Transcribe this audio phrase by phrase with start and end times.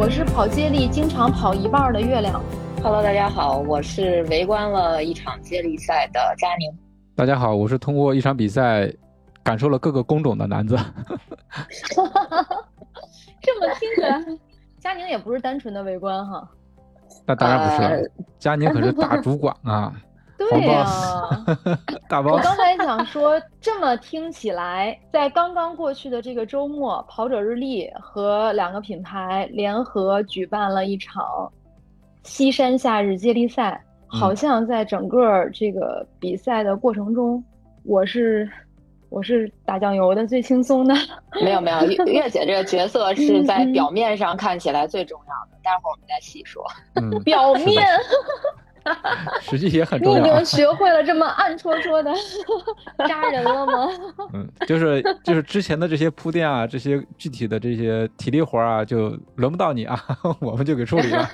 [0.00, 2.42] 我是跑接力经常跑一半的月亮。
[2.82, 6.74] Hello，大家好，我是围观了一场接力赛的佳宁。
[7.14, 8.90] 大家好，我是通过一场比赛
[9.42, 10.74] 感受了各个工种的男子。
[13.42, 14.24] 这么听起来，
[14.78, 16.48] 佳宁也不是单纯的围观哈。
[17.26, 18.02] 那当然不是了，呃
[18.38, 19.92] 佳宁可是大 主管啊，
[20.48, 20.86] 对呀、
[22.08, 22.38] 大 我。
[22.38, 31.52] 刚才想说，这么听起来，在刚刚过去的这个周末，跑者日历和两个品牌联合举办了一场
[32.22, 37.44] 西山夏日接力赛，好像在整个这个比赛的过程中，
[37.84, 38.50] 我是
[39.10, 40.94] 我是打酱油的，最轻松的。
[41.42, 46.64] 没有没有，月月姐这个角色是在表面上看起来最重要的，待会儿我们再细说。
[46.94, 47.84] 嗯，表面，
[49.40, 50.44] 实际也很你已重要啊经。
[50.58, 52.12] 学会了这么暗戳戳的
[53.08, 53.88] 扎人了吗？
[54.32, 59.98] 嗯，就是就是之前的这些铺垫啊，这些具体的这些体力活儿啊，就轮不到你啊，
[60.40, 61.28] 我们就给处理了。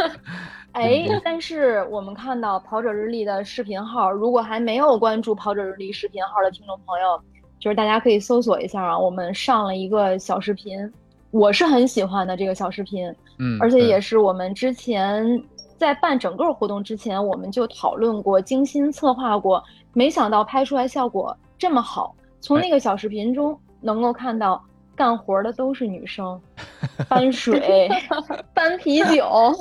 [0.73, 7.19] 哎，但是我们看到跑者日历的视频号，如果还没有关注跑者日历视频号的听众朋友，
[7.59, 10.93] 就是大家可以搜索一下啊，我们上了一个小视频，
[11.31, 15.43] 我是很喜欢的这个小视频，嗯，而且也是我们之前
[15.77, 22.15] 在办整个活动之前，我们就讨论过、精心策划过，没想到拍出来效果这么好。
[22.41, 24.63] 从哎那个小视频中能够看到，
[24.95, 26.41] 干活的都是女生，
[27.09, 27.89] 搬水、
[28.55, 29.53] 搬啤酒。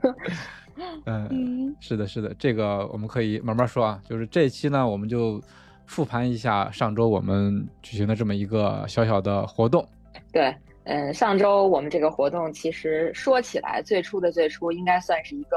[1.04, 4.00] 嗯，嗯是的，是的，这个我们可以慢慢说啊。
[4.08, 5.40] 就是这一期呢，我们就
[5.86, 9.86] 复盘一下上周我们举行的这么一个小小的活动。
[10.32, 10.54] 对，
[10.84, 15.56] 嗯，上周我们这个活动其实说起来，最初的最初应该算是一个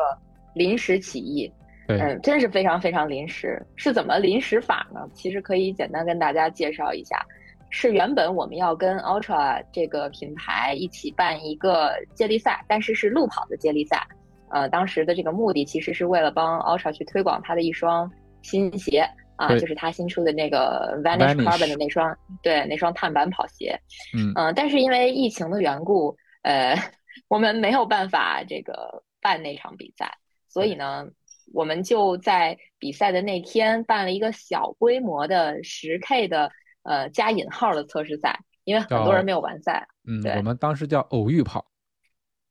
[0.54, 1.52] 临时起意，
[1.88, 3.66] 嗯，真是非常非常临时。
[3.76, 5.08] 是怎么临时法呢？
[5.14, 7.26] 其实可以简单跟大家介绍一下。
[7.70, 14.06] 是原本我们要跟 Ultra 这个品牌一起办一个接力赛，但是是路跑的接力赛。
[14.50, 18.12] 呃，当时的这个目的其实是为了帮 Ultra 去推广它的一双
[18.44, 19.04] 新鞋
[19.36, 23.80] 啊，对就是他新出的那个 Vanish Carbon 的那双，对，那双碳板跑鞋。
[24.16, 26.76] 嗯，嗯、但是因为疫情的缘故，呃，
[27.28, 30.18] 我们没有办法这个办那场比赛，
[30.48, 31.08] 所以呢，
[31.54, 36.52] 我们就在比赛的那天办了一个小规模的十 K 的
[36.84, 39.88] 呃加引号的测试赛，因为很多人没有完赛。
[40.08, 41.66] 嗯，对我们当时叫偶遇跑。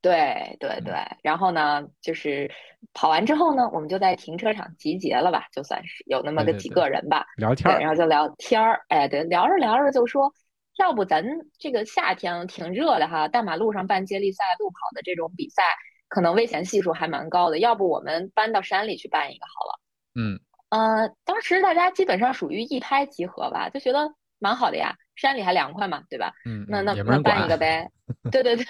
[0.02, 0.92] 对对对，
[1.22, 2.50] 然后呢，就是
[2.92, 7.24] 跑完之后呢，我们就在停车场集结了吧，就算是有那么个几个人吧。
[7.36, 10.34] 对，聊天儿然后就聊天儿，哎，对，聊着聊着就说，
[10.78, 11.24] 要不咱
[11.56, 15.62] 这个夏天挺热的哈，大马路上办接力赛、路跑的这种比赛，
[16.08, 19.80] 可能危险系数还蛮高的，要不我们搬到山里去办一个好了。
[20.14, 26.32] 嗯，呃，当时大家基本上属于一拍即合吧，就觉得蛮好的呀，山里还凉快嘛，对吧？
[26.44, 27.56] 嗯，那那嗯也没人那办一个。
[27.56, 27.88] 呗，
[28.30, 28.64] 对对对。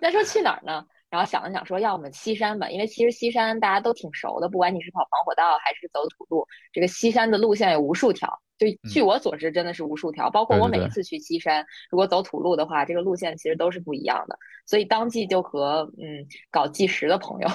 [0.00, 0.84] 那说去哪儿呢？
[1.08, 8.28] 然后想了想说，要么西山吧，因为其实西山大家都挺熟的，不管你是跑防火道还是走土路，这个西山的路线有无数条。
[8.58, 10.30] 就据我所知，真的是无数条。
[10.30, 14.38] 包括我每一次去西山，如果走土路的话，这个路线其实都是不一样的。
[14.66, 17.48] 所以当即就和嗯搞计时的朋友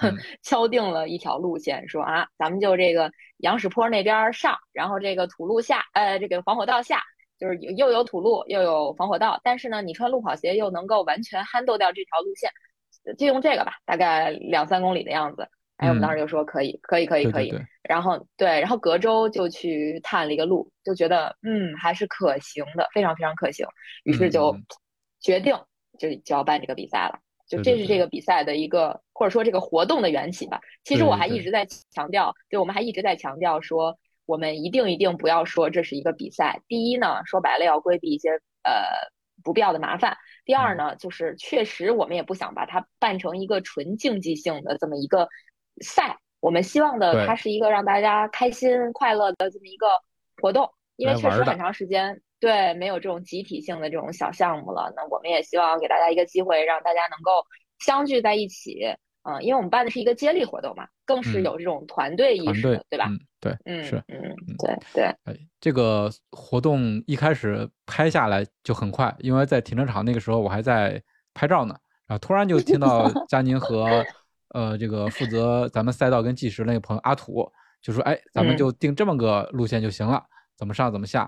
[0.00, 7.02] 嗯 敲定了一条路线，说啊，咱们就这个羊屎坡那边上，然后这个土路下，呃，这个防火道下。
[7.38, 12.50] 就是又有土路又有防火道，但是呢，你穿路跑鞋又能够完全 handle 掉这条路线，
[13.16, 15.48] 就用这个吧，大概两三公里的样子。
[15.76, 17.50] 哎，我们当时就说可以，可以，可以，可以。
[17.50, 23.66] 对对对，然后对，然后隔周就去探了一个路，就觉得嗯还是可行的，非常非常可行，
[24.04, 24.56] 于是就
[25.20, 25.52] 决定
[25.98, 27.18] 就就要办这个比赛了。
[27.46, 30.60] 就这是这个比赛的一个或者说这个活动的缘起吧。
[30.84, 36.62] 其实我还一直在强调，对我们还一直在强调说，我们一定一定不要说这是一个比赛。
[36.68, 38.30] 第一呢，说白了要规避一些
[38.62, 38.72] 呃
[39.42, 40.16] 不必要的麻烦。
[40.44, 45.28] 第二呢，就是确实我们也不想把它办成一个纯竞技性的这么一个
[45.82, 46.18] 赛。
[46.40, 49.86] 我们希望的它是一个让大家开心快乐的这么一个
[50.42, 54.92] 活动，因为确实很长时间对没有这种集体性的这种小项目了。
[54.94, 57.46] 那我们也希望给大家一个机会，让大家能够
[57.78, 58.94] 相聚在一起，
[59.24, 63.06] 嗯，因为我们办的是一个接力活动嘛，更是有这种团队意识的，对吧？
[63.08, 64.20] 嗯，对，嗯，是，嗯，
[64.58, 65.04] 对对。
[65.24, 71.74] 哎，这个活动一开始拍下来就很快，因为在停车场那个时候我还在拍照呢，
[72.06, 74.04] 然后突然就听到 佳宁和
[74.50, 77.50] 呃这个负责咱们赛道跟计时那个朋友阿土
[77.80, 80.22] 就说：“哎，咱们就定这么个路线就行了，
[80.54, 81.26] 怎么上怎么下。”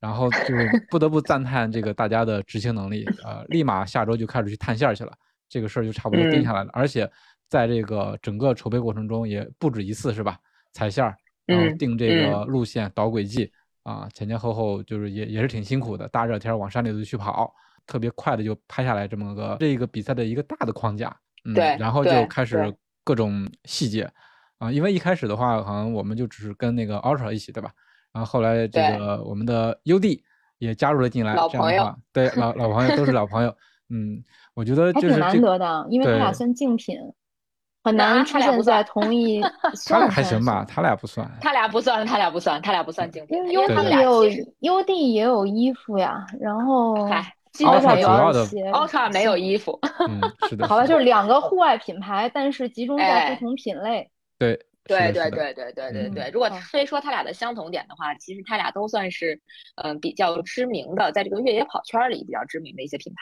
[0.00, 0.54] 然后就
[0.90, 5.12] 不得不赞叹这个大家的执行能力，呃，立马下周就开始去探线去了，
[5.48, 7.10] 这个事儿就差不多定下来了，而且。
[7.54, 10.36] 在这个整个筹备过程中，也不止一次，是吧？
[10.72, 11.16] 踩线儿，
[11.46, 13.48] 然后定这个路线、导轨迹
[13.84, 16.08] 啊，前前后后就是也也是挺辛苦的。
[16.08, 17.54] 大热天往山里头去跑，
[17.86, 21.16] 特别快的就拍下来这么个这个比赛的一个大的框架。
[21.44, 22.74] 嗯，对，然后就开始
[23.04, 24.10] 各种细节
[24.58, 27.70] 啊，因为一开始的话，好像我们就只是跟那个 Ultra 一起，对吧？
[28.12, 30.20] 然后后来这个我们的 UD
[30.58, 33.56] 也加入了进来，老朋友，对，老老朋友都是老朋友。
[33.90, 34.20] 嗯，
[34.54, 36.98] 我觉得还挺难得的，因为他俩算竞品。
[37.84, 39.42] 很难出现在同一，
[39.86, 40.64] 他俩还行吧？
[40.66, 43.46] 他俩不算，他俩不算，他俩不算，他俩不算经典。
[43.50, 44.24] 因为他们也有
[44.60, 47.30] 优 D 也有衣服呀，然后嗨，
[47.66, 49.78] 奥特主要的奥特没有衣服。
[50.08, 50.66] 嗯， 是的。
[50.66, 54.10] 好吧，就是两个户外品牌，但是集中在不同品类。
[54.38, 56.30] 对，对，对，对，对，对，对，对。
[56.32, 59.38] 如果非说他俩的相同点的话，其实他俩都算是
[59.82, 63.20] 嗯比较知名的，在这个越野跑圈里比较知名的一些品牌。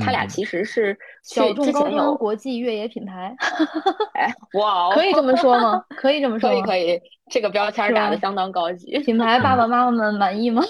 [0.00, 3.34] 他俩其实是小众高端国际越野品牌，
[4.14, 5.82] 哎， 哇，可以这么说吗？
[5.96, 7.00] 可以这么说，可以可以，
[7.30, 8.96] 这个标签打的相当高级。
[9.00, 10.62] 品牌爸爸 妈妈们满意吗？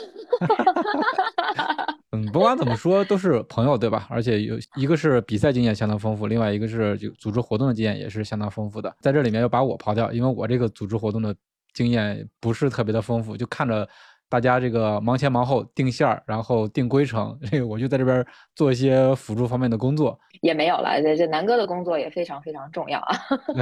[2.12, 4.06] 嗯，不管怎么说都是朋友，对吧？
[4.08, 8.90] 而且有一个是比赛经验相当丰富，另外一个是就组织活动的经验也是相当丰富的。
[9.00, 11.34] 在这里面要把我刨掉，因为我这个组织活动的
[11.74, 13.86] 经验不是特别的丰富，就看着。
[14.30, 18.24] 大家这个忙前忙后定线儿，然后定规程，这个我就在这边
[18.54, 21.02] 做一些辅助方面的工作，也没有了。
[21.02, 23.16] 这这南哥的工作也非常非常重要啊。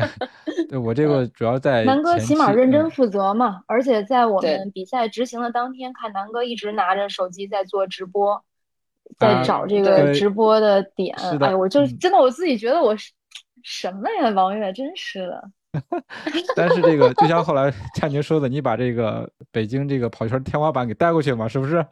[0.68, 8.44] 对，我这个主要在南哥起码认真负责嘛，而且在我们比赛执行的当天，看南哥一直拿着手机在做直播，
[9.18, 11.16] 在找这个直播的点。
[11.40, 13.10] 哎，我就真的我自己觉得我是
[13.62, 15.50] 什么呀，王悦，真是的。
[16.56, 21.84] 但是这个就像后来佳宁说的，你把这个北京这个跑圈天花板给带过去嘛，是不是？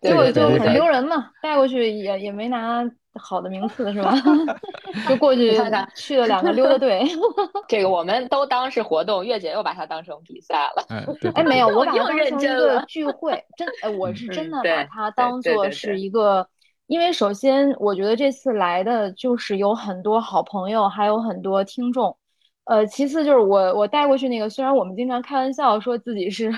[0.00, 2.82] 结果就很丢人嘛，带过去也也没拿
[3.20, 4.14] 好的名次，是吧？
[5.06, 7.04] 就过去看看，去了两个溜达队。
[7.68, 10.84] 这个我们都当是活动，月姐又把它当成比赛了。
[11.34, 16.48] 哎，没有，我把它当成一个聚会，真哎，我是真的把它当做是一个，
[16.86, 22.16] 因为首先我觉得这次来的就是有很多好朋友，还有很多听众。
[22.64, 26.50] 呃，其次就是我我带过去那个，虽然我们经常开玩笑说自己是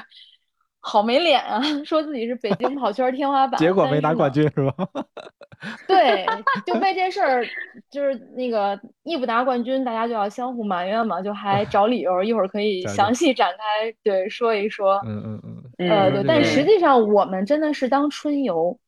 [0.81, 4.89] 好没脸啊， 说自己是北京跑圈天花板，结果没拿冠军是吧？
[5.89, 6.25] 对，
[6.65, 7.45] 就为这事儿，
[7.91, 15.01] 就是那个一不拿冠军，大家就要相互埋怨嘛，就还找理由，一会儿可以详细展开对说一说。
[15.05, 15.41] 嗯嗯
[15.79, 15.91] 嗯。
[15.91, 18.79] 呃，对，但实际上我们真的是当春游，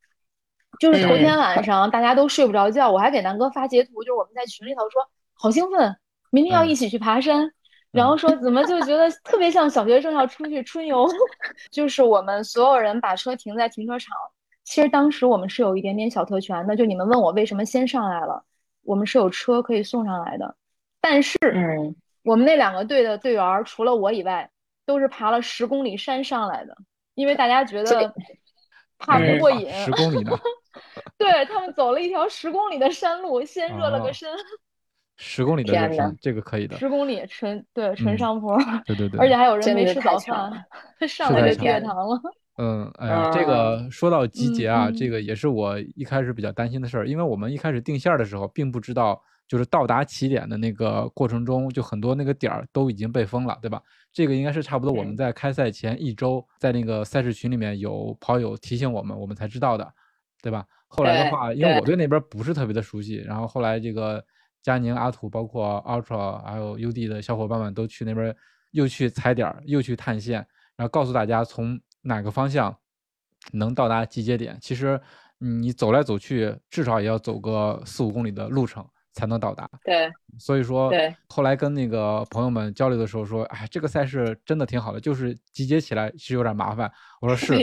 [0.79, 5.03] 就是头天晚上大家都睡不着觉，我还给南哥发截图，就是我们在群里头说
[5.35, 5.97] 好兴奋。
[6.31, 7.51] 明天要一起去爬山，
[7.91, 11.09] 然后说怎么就觉得特别像小学生要出去春游，
[11.71, 14.15] 就是我们所有人把车停在停车场。
[14.65, 18.45] 其实当时我们是有一点点小特权的，就你们问我为什么先上来了，
[18.83, 20.55] 我们是有车可以送上来的。
[21.01, 24.51] 但是，嗯，我们那两个队的队员除了我以外，
[24.85, 26.77] 都是爬了十公里山上来的，
[27.15, 28.13] 因为大家觉得
[28.99, 29.71] 怕不过瘾。
[29.73, 30.39] 十公里的，
[31.17, 34.29] 对他们走了一条十公里的山路，先热了个身。
[35.21, 36.79] 十公里的热身，这个可以的。
[36.79, 38.57] 十公里纯对纯上坡，
[38.87, 40.65] 对对对， 而且还有人没吃早饭，
[41.09, 42.21] 上来就低血糖了。
[42.59, 53.83] 嗯，哎呀，这个说到集结啊，这个也是我一开始比较担心的事儿，因为我们一开始定线的时候，并不知道就是到达起点的那个过程中，就很多那个点儿都已经被封了，对吧？
[54.13, 59.89] 这个应该是差不多我们在开赛前一周，在那个赛事群里面有跑友提醒我们，我们才知道的，
[60.41, 60.65] 对吧？
[60.87, 64.25] 后来的话，因为我对那边不是特别的熟悉，然后后来这个。
[64.63, 68.35] 佳宁、阿土，包括 Ultra，还有 UD 的小伙伴们都去那边，
[68.73, 70.47] 又去踩点，又去探线，
[70.77, 72.77] 然后告诉大家从哪个方向
[73.53, 74.59] 能到达集结点。
[74.61, 75.01] 其实
[75.39, 78.87] 你走来走去，至少也要走个四五公里的路程。
[79.19, 79.69] 才能到达。
[79.83, 80.09] 对，
[80.39, 86.89] 所以说，对，后来跟那个朋友们交流的时候说，哎，这个赛事真的挺好的，就是集结起来是有点麻烦。
[87.21, 87.57] 我说是，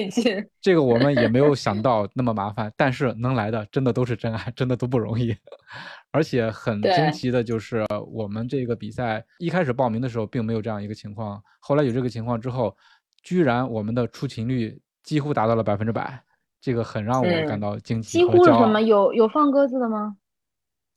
[0.59, 5.33] 这个我们也没有想到那么麻烦，但是能来的真的都是真爱，真的都不容易。
[6.11, 12.75] 而且很惊奇的就是，我们这个比赛一开始报名的时候并没有这样一个情况，后来有这个情况之后，
[13.23, 16.21] 居然我们的出勤率几乎达到了百分之百，
[16.61, 18.81] 这个很让我感到惊奇几乎是什么？
[18.81, 20.15] 有有放鸽子的吗？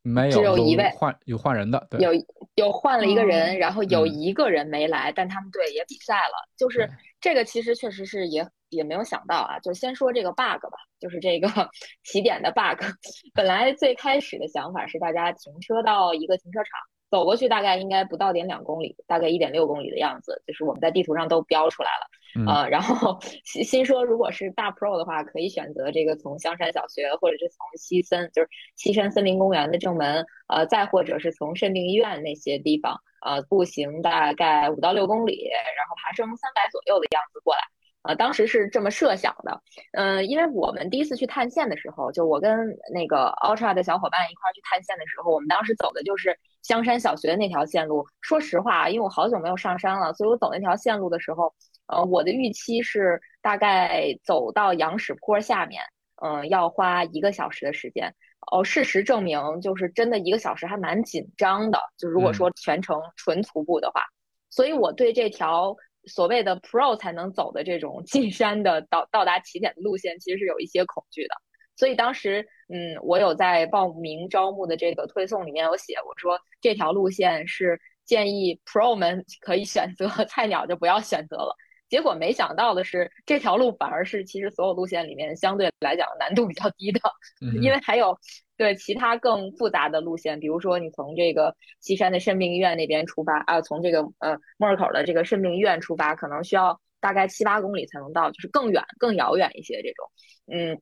[0.09, 2.11] 没有，只有一位换有换人的，对，有
[2.55, 6.49] 有换了一个人，哦然后有嗯一个人没来，但他们队也比赛了。
[6.57, 6.89] 就是
[7.21, 9.59] 这个其实确实是也也没有想到啊。
[9.61, 11.49] 就先说这个 bug 吧，就是这个
[12.05, 12.83] 起点的 bug。
[13.35, 16.73] 本来最开始的想法是大家停车到一个停车场。
[17.11, 22.07] 走过去大概应该不到点两公里，大概一点六公里的样子，就是我们在地图上都标出来了。
[22.37, 37.61] 嗯呃，然后新新说，如果是大 pro 的话，可以选择这个从香山小学，或者是从西森，就是西山森林公园的正门，呃，再或者是从肾病医院那些地方，呃，步行大概五到六公里，然后爬升三百左右的样子过来。
[38.03, 39.61] 呃，当时是这么设想的，
[39.93, 46.39] 嗯、因为我们第一次去探线的时候，就我跟那个 Ultra 的小伙伴一块儿去探线的时候，我们当时走的就是
[46.69, 48.07] 香山小学的那条线路。
[48.21, 51.55] 说实话，因为我好久没有上山了，所以我走那条线路的时候，
[51.87, 55.83] 呃，我的预期是大概走到羊屎坡下面，
[56.23, 58.15] 嗯、要花一个小时的时间。
[58.53, 61.79] 哦，事实证明，就是真的一个小时还蛮紧张的。
[61.97, 64.03] 就如果说全程纯徒步的话，
[64.51, 71.35] 所以我对这条所谓的 Pro 才能走的这种 进山的到到达起点的路线，其实是有一些恐惧的。
[71.77, 81.57] 所以当时，嗯，我有在报名招募的这个推送里面有写，我说这条路线是建议 Pro 们可以选择， 菜鸟就不要选择了。
[81.89, 87.01] 结果没想到的是，这条路反而是其实所有路线里面相对来讲难度比较低的，
[87.41, 88.15] 嗯因为还有
[88.59, 100.11] 对其他更复杂的路线，比如说你从这个西山的肾病医院那边出发啊，从这个呃莫尔口的这个肾病医院出发，可能需要大概七八公里才能到，就是更远、更遥远一些这种，
[100.53, 100.79] 嗯。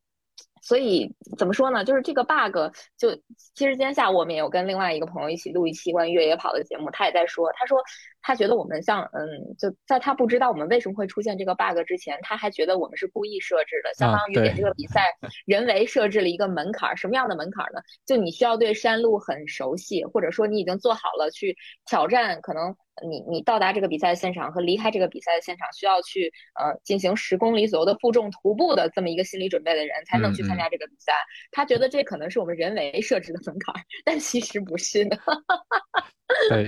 [0.66, 1.08] 所以
[1.38, 1.84] 怎么说呢？
[1.84, 2.56] 就是这个 bug，
[2.98, 3.14] 就
[3.54, 7.80] 其实今天下午我们也有跟另外一个朋友一起录一期关于越野跑的节目，他也在说，他说
[8.20, 15.04] 他觉得我们像嗯，就在他不知道我们为什么会出现这个 bug 之前，他还觉得我们是故意设置的，相啊当于给这个比赛
[15.46, 16.96] 人为设置了一个门槛儿。
[16.96, 17.80] 什么样的门槛儿呢？
[18.04, 21.56] 就你需要对山路很熟悉，或者说你已经做好了去
[21.88, 31.12] 挑战，可能你你到达这个比赛现场和离开这个比赛的现场需要去呃进行十公里左右的负重徒步的这么一个心理准备的人，才能去参加这个比赛。
[31.50, 35.16] 他觉得这可能是我们人为设置的门槛儿，但其实不是的。
[36.50, 36.66] 对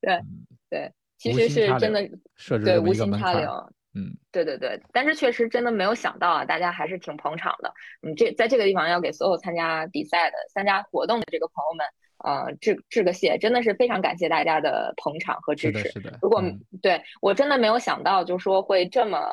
[0.00, 3.50] 对嗯对，其实是真的设置对无心插柳。
[3.92, 7.74] 嗯，对对对，但是确实真的没有想到啊，大家还是挺捧场的。
[8.02, 11.84] 嗯，这在这个地方要给所有参加比赛的、参加活动的这个朋友们，
[12.24, 15.90] 呃，致致个谢，真的是非常感谢大家的捧场和支是的，持。
[15.92, 16.18] 是的。
[16.22, 19.30] 如果、嗯对我真的没有想到，就说会这么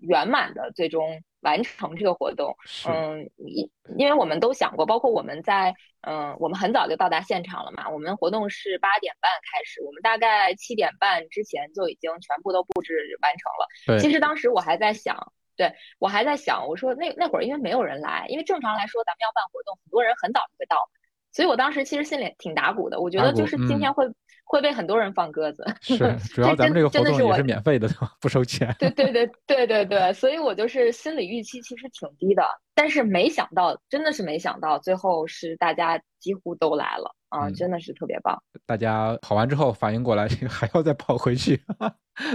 [0.00, 2.54] 圆满的最终完成这个活动。
[2.86, 7.88] 嗯，因因为我们都想过，包括我们在嗯，我们很早就到达现场了嘛。
[7.88, 13.66] 我们活动是八点半开始，我们大概七点半之前就已经全部都布置完成了。
[13.86, 20.88] 对，其实当时我还在想，对我还在想，我说那那会儿因为没有人来，因为正常来说咱们要办活动，很多人很早就会到，
[21.32, 22.98] 所以我当时其实心里挺打鼓的。
[23.00, 24.04] 我觉得就是今嗯天会、
[24.44, 25.64] 会被很多人放鸽子。
[25.80, 25.96] 是
[26.34, 28.12] 主要咱们这个活动也是免费的，对吧？
[28.20, 28.74] 不收钱。
[28.78, 32.42] 对对 对对对对，所以我就是心理预期其实挺低的，
[32.74, 38.36] 但是没想到，真的是没想到，最后是大家几乎都来了啊，嗯真的是特别棒。
[38.66, 41.60] 大家跑完之后反应过来， 这个还要再跑回去，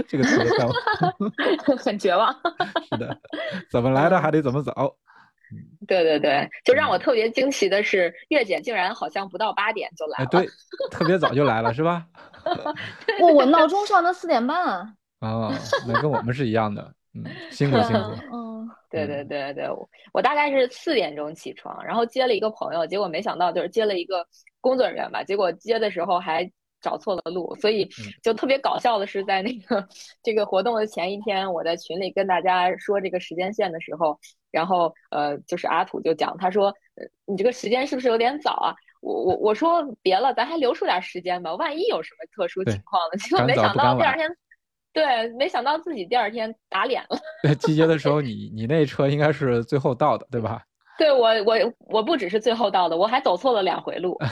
[0.08, 0.70] 这个特别棒。
[1.78, 2.32] 很绝望。
[2.90, 3.18] 是的，
[3.70, 4.72] 怎么来的还得怎么走。
[5.86, 10.28] 对对对，就让嗯我特别惊奇的是，月姐竟然好像不到八点就来哎，了。
[10.30, 10.48] 对，
[10.90, 12.06] 特别早就来了，是吧？
[13.20, 14.92] 我我闹钟上的四点半啊。
[15.20, 15.52] 哦，
[15.86, 16.92] 那跟我们是一样的。
[17.14, 18.10] 嗯，辛苦辛苦。
[18.32, 24.26] 嗯，对对对对，我我大概是四点钟起床，然后接了一个朋友，结果没想到就是接了一个
[24.60, 26.50] 工作人员吧，结果接的时候还
[26.82, 29.88] 找错了路，所以嗯就特别搞笑的是，在那个
[30.22, 34.20] 这个活动的前一天，我在群里跟大家说这个时间线的时候，
[34.56, 38.74] 然后呃，就是阿土就讲，他说，呃，你这个时间是不是有点早啊？
[39.02, 43.18] 我我我说别了，咱还留出点时间吧，万一有什么特殊情况呢？
[43.20, 44.30] 结果没想到第二天，
[44.94, 47.18] 对，没想到自己第二天打脸了。
[47.42, 50.62] 对，集结的时候 你你那车应该是最后到的，对吧？
[50.98, 54.14] 对我我我不只是最后到的，我还走错了两回路。
[54.14, 54.30] 啊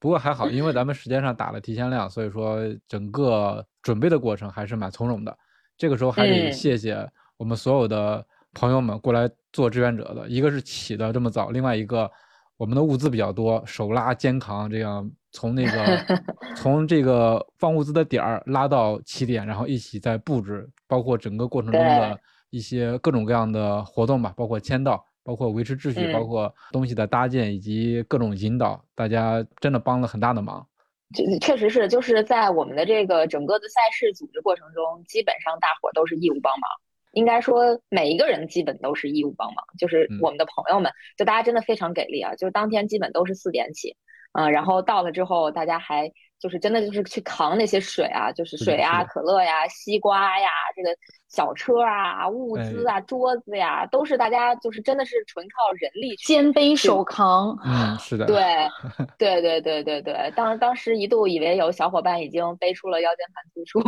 [0.00, 5.36] 不过还好，因为咱们时间上打了提前量，所以说整个准备的过程还是蛮从容的。
[5.76, 12.10] 这个时候还得嗯谢谢我们所有的朋友们过来做志愿者的，一个是起的这么早，另外一个
[12.56, 16.22] 我们的物资比较多，手拉肩扛，这样从那个
[16.56, 22.18] 从这个放物资的点儿拉到起点，然后一起在布置，包括整个过程中的
[22.50, 25.04] 一些各种各样的活动吧，包括签到。
[25.24, 30.66] 包括维持秩序，包嗯括东西的搭建以及各种引导，大家真的帮了很大的忙。
[31.14, 36.68] 这确实是，就是在我们的这个整个的赛事组织过程中，基本上大伙儿都是义务帮忙。
[37.12, 42.34] 应该说每一个人基本都是义务帮忙，就是嗯我们的朋友们，就大家真的非常给力啊！
[42.34, 43.96] 就是当天基本都是四点起，
[44.32, 46.10] 嗯、然后到了之后，大家还
[46.42, 50.90] 就是真的就是去扛那些水啊，就是水啊、可乐呀、西瓜呀、这个
[51.28, 58.44] 小车啊、物资哎啊、桌子呀，都是大家就是真的是纯靠人力肩背手扛，嗯，是的，对，
[59.16, 63.80] 对对对对对，当当时一度以为有小伙伴已经背出了腰间盘突出，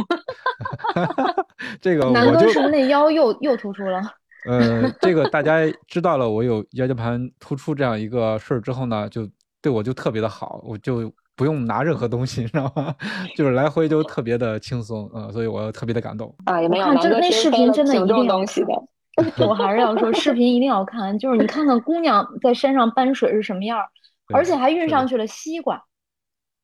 [1.82, 4.00] 这个 南哥是不是那腰又又突出了？
[4.46, 9.28] 呃，这个大家知道了我有腰间盘突出这样一个事儿之后呢，就
[9.60, 12.94] 对我就特别的好，我就不用拿任何东西，你知道吗？
[13.36, 16.34] 就是来回就特别的轻松，嗯、所以我特别的感动。
[16.44, 18.72] 啊，也没有看这那视频真的一定东西的。
[19.46, 23.86] 我还是要说，视频一定要看，就是你看看姑娘在山上搬水是什么样儿，
[24.34, 25.80] 而且还运上去了西瓜、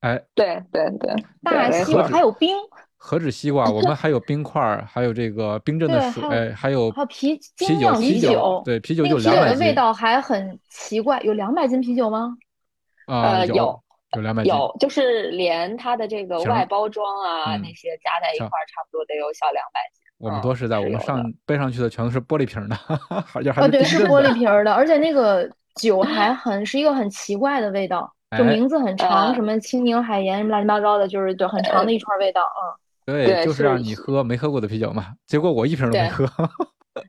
[0.01, 2.57] 哎，对对对，大西瓜，还有冰，
[2.99, 12.37] 何止西瓜，我们还有冰块儿，还有这个冰镇的水，还有还有啤啤酒，啤酒啤酒，对，啤酒那就啤酒的味两百斤道还很奇怪，有两百斤啤酒吗？
[13.07, 20.03] 啊，有呃有有两百斤，有，就是连它的这个外包装啊、嗯那些加在一块儿，差不多得有小两百斤。
[20.19, 22.77] 我们嗯都是在我们上背上去的全都是玻璃瓶儿的，
[23.35, 32.77] 而且还哦，对，是玻璃瓶儿的，而且那个酒还很是一个很奇怪的味道，就哎名字很长，呃什么青柠海盐什么乱七八糟的，就是对很长的一串味道，嗯。
[33.07, 35.07] 对，就是让你喝没喝过的啤酒嘛。
[35.27, 36.27] 结果我一瓶都没对喝，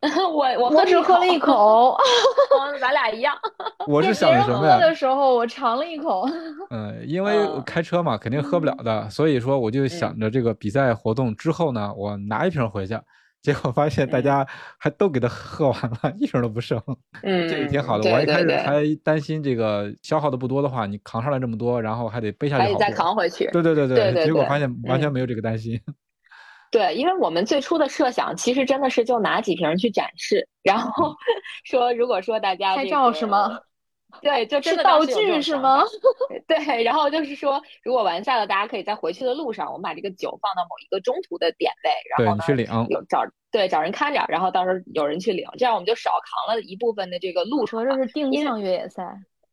[0.31, 1.95] 我我喝只喝了一口，
[2.59, 3.35] 嗯，咱俩一样。
[3.87, 4.77] 我是想着什么呀？
[4.79, 6.27] 的时候我尝了一口，
[6.69, 7.33] 嗯，因为
[7.65, 12.97] 开车嘛，肯定喝不了的，所以说我就想着这个比赛活动之后呢，我拿一瓶回去。
[13.41, 16.79] 结果发现大嗯家还都给他喝完了，一瓶都不剩，
[17.23, 18.03] 嗯，这也挺好的。
[18.03, 22.91] 对我一开始还担心这个消耗的不多的话，你扛上来这么多，然后还得背下去还得再。
[22.91, 23.49] 扛回去。
[23.51, 25.81] 对对对对对对结果发现完全嗯没有这个担心。
[26.71, 31.13] 对，因为我们最初的设想其实真的是就拿几瓶去展示，然后
[31.65, 33.59] 说如果说大家拍这个照是吗？
[34.21, 35.83] 对，就真是道具是吗？
[36.45, 49.03] 对，然后就是说，如果完赛了，大家可以在回去的路上，我们把这个酒放到某一个中途的点位，然后去领，有找对找人看着，然后到时候有人去领，这样我们就少扛了一部分的这个路程这是定向越野赛，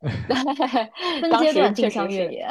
[1.20, 2.48] 分阶段定 确实越野。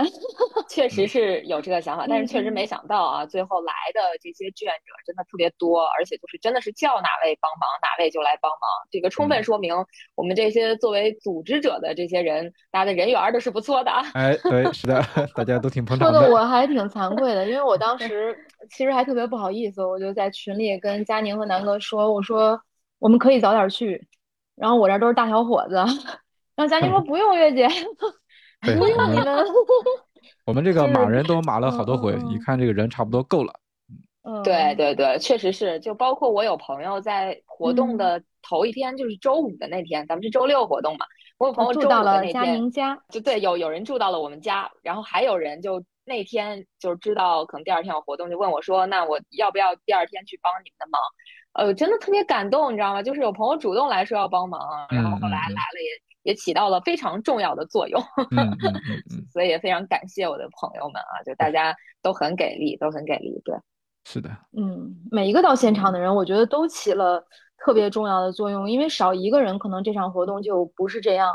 [0.69, 9.73] 确实是有这个想法，但是确实嗯没想到啊，最后来的这些志愿者真的特别多，而且就是真的是叫哪位帮忙哪位就来帮忙，这个充分嗯说明
[10.15, 14.03] 我们这些作为组织者的这些人，大家的人缘儿都是不错的啊。
[14.13, 15.01] 哎，对，是的，
[15.33, 18.37] 大家都挺捧说场的我还挺惭愧的，因为我当时
[18.69, 22.59] 其实还特别不好意思，我就在群里跟佳宁和南哥说，我说
[22.99, 24.05] 我们可以早点去，
[24.55, 25.77] 然后我这儿都是大小伙子，
[26.57, 27.67] 然后佳宁说不用，月姐，
[28.61, 29.45] 不用你们，
[30.43, 33.53] 我们这个就是马人都码了好多回，嗯嗯嗯一看这个人差不多够了。
[34.23, 41.05] 嗯，对对对，确实是，就包括我有朋友在活动嗯的头一天，就是周五的那天，咱们是周六活动嘛，
[41.37, 50.99] 我有朋友住友周五的到了佳那天宁家，就对，有有人住到了我们家，然后还有人就那天就知道可能第二天有活动，就问我说，那我要不要第二天去帮你们的忙？
[51.53, 53.03] 呃，真的特别感动，你知道吗？
[53.03, 63.55] 就是有朋友主动来说要帮忙，然后后来来了也也起到了非常重要的作用，嗯嗯嗯嗯， 所以也非常感谢我的朋友们啊，就大家都很给力，都很给力，对。
[64.03, 67.25] 是的，嗯，每一个到现场的人，我觉得都起了
[67.57, 71.33] 特别重要的作用，因为少一个人，可能这场活动就不是这样。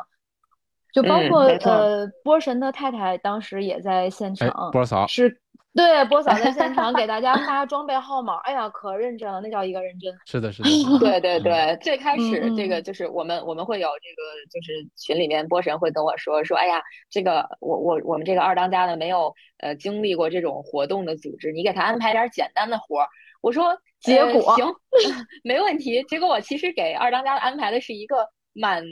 [0.93, 5.41] 就包括、嗯呃，波神的太太当时也在现哎场，，波嫂，是
[5.75, 10.13] 对波嫂在现 场给大家发装备号码，哎呀，可认真了，那叫一个认真。
[10.27, 23.09] 是的，是的，对对嗯对，最开始这个就是我们我们会有这个，就是群里面波神会跟我说说，哎呀，这个我我我们这个二当家的没有呃经历过这种活动的组织，你给他安排点简单的活儿。
[23.41, 24.67] 我说结呃果行，
[25.43, 26.03] 没问题。
[26.03, 28.85] 结果我其实给二当家安排的是一个蛮。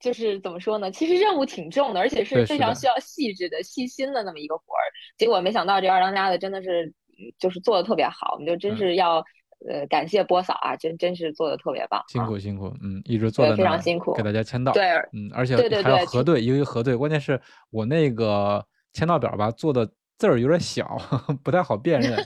[0.00, 0.90] 就是怎么说呢？
[0.90, 4.84] 其实任务挺重的，而且是非常需要细致的、细心的那么一个活儿。
[5.16, 9.24] 结果没想到这二当家的真的是，嗯就是做的特别好，我们就真嗯是要
[9.68, 19.86] 呃感谢波嫂啊，真真是做的特别棒，辛啊苦辛苦，嗯，一直坐对在那儿非常辛苦给大家签到，对，嗯，而且还要核对，一个一个核对，关键是我那个签到表吧做的
[20.18, 20.98] 字儿有点小，
[21.42, 22.18] 不太好辨认，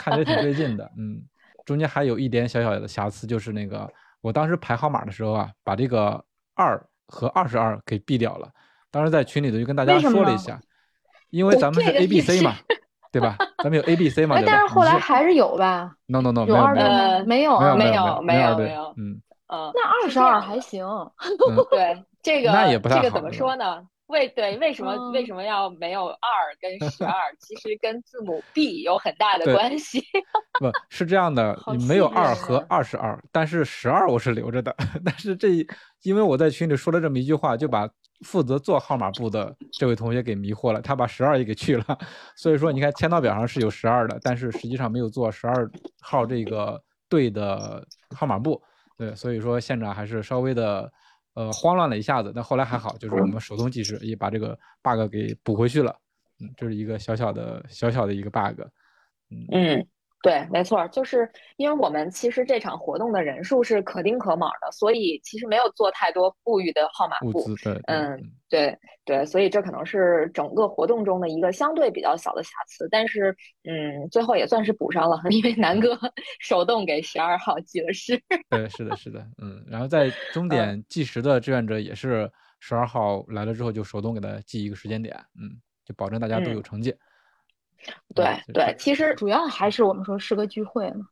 [0.00, 1.22] 看着挺费劲的，嗯，
[1.64, 3.88] 中间还有一点小小的瑕疵，就是那个
[4.20, 8.48] 我当时排号码的时候啊，把这个二和二十二给毙掉了，
[8.90, 10.60] 当时在群里头就跟大家说了一下，
[11.30, 12.54] 因为哦咱们是 A B C 嘛，
[13.12, 13.36] 对吧？
[13.62, 14.52] 咱们有 A、B、C 嘛，哎，对吧？
[14.52, 16.74] 但是后来还是有吧？no no no 有二
[17.26, 20.86] 没有没有没有没有嗯嗯，那二十二还行。
[20.86, 23.82] 嗯， 对这个那也不太这个怎么说呢？
[24.10, 26.18] 为对为什么、嗯为什么要没有二
[26.60, 27.12] 跟十二？
[27.38, 30.00] 其实跟字母 B 有很大的关系。
[30.60, 34.74] 不是这样的，你没有二和二十二，但是十二我是留着的。
[35.04, 35.48] 但是这
[36.02, 37.88] 因为我在群里说了这么一句话，就把
[38.26, 41.84] 负责做号码布的这位同学给迷惑了，他把十二也给去了。
[42.36, 45.70] 所以说，你看签到表上是有十二的，但是实际上没有做十二
[46.00, 48.60] 号这个队的号码布。
[48.96, 50.90] 对，所以说现场还是稍微的
[51.34, 55.96] 呃慌乱了一下子，但后来还好，就是我们手动计时也把这个 bug 给补回去了。
[56.40, 58.60] 嗯，这是一个小小的小小的一个 bug。
[59.30, 59.86] 嗯嗯，
[60.22, 67.42] 对，没错儿，就是因为我们其实这场活动的人数是可丁可卯的，所以其实没有做太多富裕的号码布。
[67.62, 75.98] 对，嗯，对对，所以这可能是整个活动中的一个相对比较小的瑕疵，但是嗯，最后也算是补上了，因为南哥
[76.38, 78.20] 手动给十二号记了时。
[78.50, 85.48] 对，是的，是的，嗯，然后在终点计时的志愿者也是十二号来了之后就手动给他记一个时间点，嗯，
[85.82, 86.90] 就保证大家都有成绩。
[86.90, 86.98] 嗯
[88.14, 91.06] 就对，其实主要还是我们说是个聚会嘛。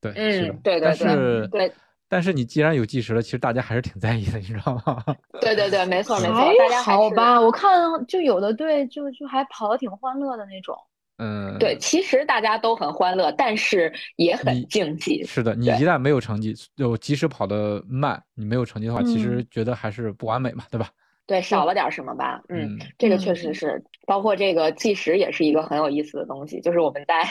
[0.00, 1.72] 对，嗯，对对但对是对
[2.08, 5.02] 但是你既然有计时了，其实大家还是挺在意的，你知道吗？
[5.40, 10.76] 对对对，没错没错，还大家好吧，我看就有的队就就还跑的挺欢乐的那种。
[11.18, 15.22] 嗯，对，其实大家都很欢乐，但是也很竞技。
[15.24, 20.88] 是的，你一旦没有成绩，就即使跑得慢，你没有成绩的话，其实嗯觉得还是不完美嘛，对吧？
[21.26, 22.42] 对，少了点什么吧？
[22.48, 26.60] 嗯，嗯这个确实嗯是，包括这个计时也是一个很有意思的东西。
[26.60, 27.22] 就是我们在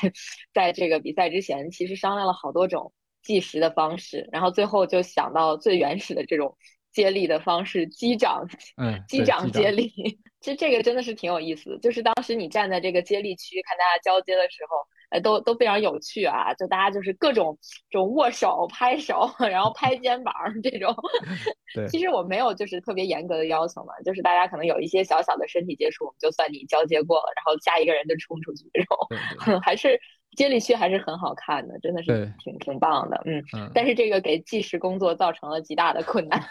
[0.54, 6.58] 在这个比赛之前，其实商量了好多种计时的方式，然后最后就想到最原始的这种
[6.92, 9.92] 接力的方式——击掌，嗯，击掌掌接力。
[10.42, 14.78] 其实这个真的是挺有意思的，就是当时你站在这个接力区看大家交接的时候，
[15.12, 16.54] 呃，都都非常有趣啊！
[16.56, 17.58] 就大家就是各种
[17.89, 20.95] 这种握手、拍手，然后拍肩膀这种。
[21.76, 29.60] 对其实我没有就是特别严格的要求嘛，就是大家可能有一些小小的身体接触，我们就算你交接过了，然后下一个人就冲出去这种。
[29.62, 30.00] 还是
[30.38, 33.43] 接力区还是很好看的，真的是挺挺棒的，嗯。
[33.54, 33.69] 嗯。
[33.74, 36.41] 但是这个给计时工作造成了极大的困难。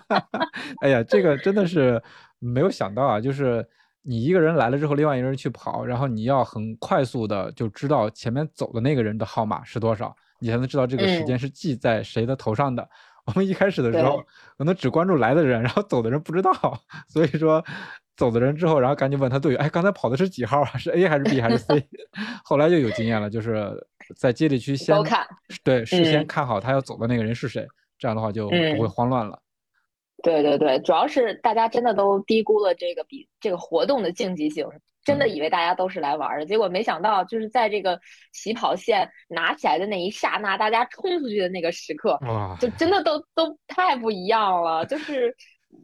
[0.80, 2.02] 哎呀，这个真的是
[2.38, 3.20] 没有想到啊！
[3.20, 3.66] 就是
[4.02, 12.88] 你一个人来了之后，另外一个人去跑，然后你要很快速的就知道前面走的那个人的号码是多少，你才能知道这个时间嗯是记在谁的头上的。
[13.26, 14.22] 我们一开始的时候
[14.56, 16.52] 可能只关注来的人，然后走的人不知道，
[17.06, 17.62] 所以说
[18.16, 20.76] 走的人之后，然后赶紧问他队友，哎，刚才跑的是几号啊？
[20.78, 21.86] 是 A 还是 B 还是 C？
[22.42, 23.86] 后来就有经验了，就是
[24.16, 25.24] 在接力区先看
[25.62, 29.38] 对，事先嗯看好他要走的那个人是谁，这样的话就不会嗯慌乱了。
[30.22, 34.66] 对对对，主要是大家真的都低估了这个比这个活动的竞技性，
[35.04, 37.98] 真的嗯以为大家都是来玩儿的，结果没想到就是在这个
[38.32, 42.18] 起跑线拿起来的那一刹那，大家冲出去的那个时刻，
[42.60, 45.34] 就真的都都太不一样了，就是。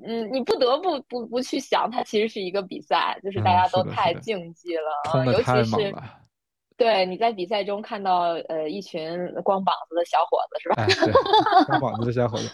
[0.04, 5.94] 嗯，你不得不不不去想，它其实是一个比赛，就是大嗯家都太竞技了尤其是。
[6.76, 10.74] 对你在比赛中看到呃一群光膀子的小伙子是吧？
[10.82, 12.50] 哎，对，光膀子的小伙子，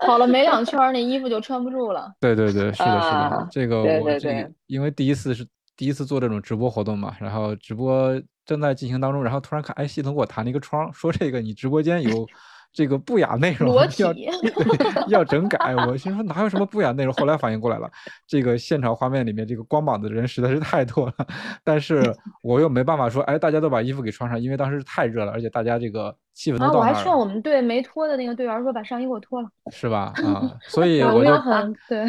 [0.00, 2.12] 跑了没两圈儿，那衣服就穿不住了。
[2.20, 12.26] 对对对，是的，是的啊，这个我这对对因为第一次是第一次做这种直播活动嘛，然后直播正在进行当中，然后突然看，哎，系统给我弹了一个窗，说这个你直播间有
[12.72, 14.28] 这个不雅内容，裸要体
[15.08, 15.74] 要整改。
[15.86, 17.90] 我心说哪有什么不雅内容，后来反应过来了，
[18.26, 21.26] 这个现场画面里面这个光膀子的人实在是太多了，
[21.64, 29.48] 但是我又没办法说，哎，大家都把衣服给穿上，因为当时太热了，而且大家这个气氛都啊，到那儿了，我还劝我们队没脱的那个队员说把上衣给我脱了。
[29.72, 30.12] 是吧？
[30.24, 31.32] 啊，所以我我就
[31.88, 32.04] 对，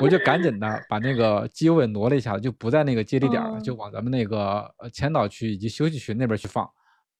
[0.00, 6.68] 我就赶紧的把那个机位挪了一下，就不在那个接力点了，嗯就往咱们那个呃前导区以及休息区那边去放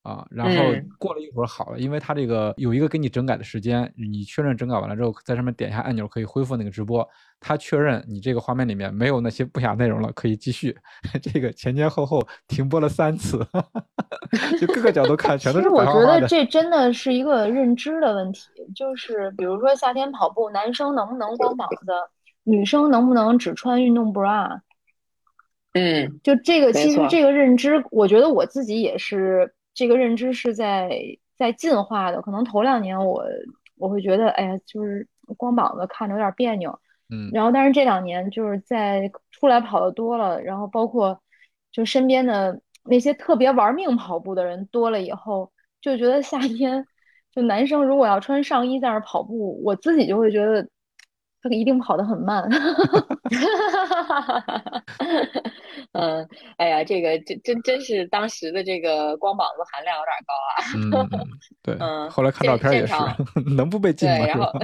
[0.05, 0.25] 啊。
[0.31, 7.05] 然后嗯过了一会儿好了，因为它这个有一个给你整改的时间，你确认整改完了之后，在上面点一下按钮可以恢复那个直播。
[7.40, 10.75] 它确认你这个画面里面没有那些不雅内容了，可以继续。
[11.21, 13.47] 这个前前后后停播了三次，
[14.59, 16.21] 就各个角度看全都是我觉白花花的。
[16.23, 21.93] 得这真的是一个认知的问题，就是比如说夏天跑步，男生能不能光膀子，
[22.45, 24.61] 女生能不能只穿运动 bra？
[25.75, 30.91] 嗯就这个，其实这个认知，我觉得我自己也是这个认知是在
[31.37, 32.23] 在进化的。
[32.23, 33.25] 可能头两年我
[33.77, 35.07] 我会觉得，哎呀，就是
[35.37, 36.71] 光膀子看着有点别扭。
[37.11, 41.21] 嗯然后，但是这两年就是在出来跑的多了，然后包括
[41.71, 46.87] 就身边的那些特别玩命跑步的人多了以后，就觉得夏天
[47.31, 50.67] 就男生如果要穿上衣在那儿跑步，我自己就会觉得
[51.45, 52.43] 他一定跑得很慢。
[55.93, 56.27] 嗯，
[56.57, 60.35] 哎呀，这个真真真是当时的这个光膀子含量有点高
[61.13, 61.29] 啊。
[61.63, 61.77] 对。
[61.79, 62.95] 嗯后来看照片也是，
[63.55, 64.25] 能不被禁对，吗？
[64.27, 64.61] 是然后吧？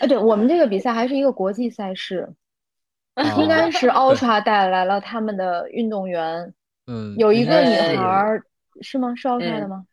[0.00, 2.32] 啊，对我们这个比赛还是一个国际赛事，
[3.38, 6.52] 应该是对 Ultra 带来了他们的运动员，
[6.86, 8.42] 嗯，有一个女孩儿
[8.80, 9.14] 是吗？
[9.16, 9.84] 是 Ultra 的嗯吗？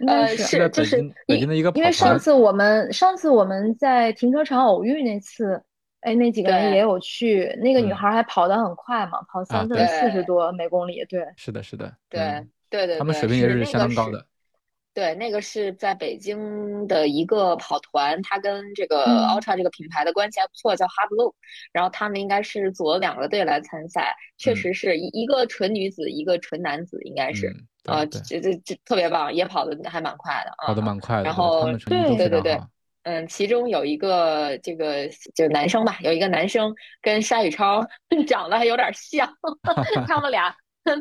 [0.00, 0.36] 应该呃是。
[0.44, 5.62] 是在北就是京北京的一个因为上，次我们上次我们在停车场偶遇那次，
[6.00, 14.24] 哎，那几个人也有去，那个女嗯孩还跑得很快嘛，跑三分对四十多每公里，对，是的，是的，对嗯对对，他们水平也是相当高的。
[14.94, 21.34] 对，那个是在北京的一个跑团，它跟这个嗯 Ultra 这个品牌的关系还不错，叫 Hard Loop。
[21.72, 27.46] 然后他们应该是组了两个队来参赛，确嗯实是一一个纯女子，一个纯男子，应该是。
[27.46, 30.66] 嗯，呃，对对，这这这特别棒，也跑的还蛮快的啊。
[30.68, 32.60] 跑的蛮快的，然后们成绩都对对对。
[33.04, 37.82] 嗯，其中有一个这个就男生吧，有一个男生跟沙宇超
[38.28, 39.26] 长得还有点像，
[40.06, 40.54] 他们俩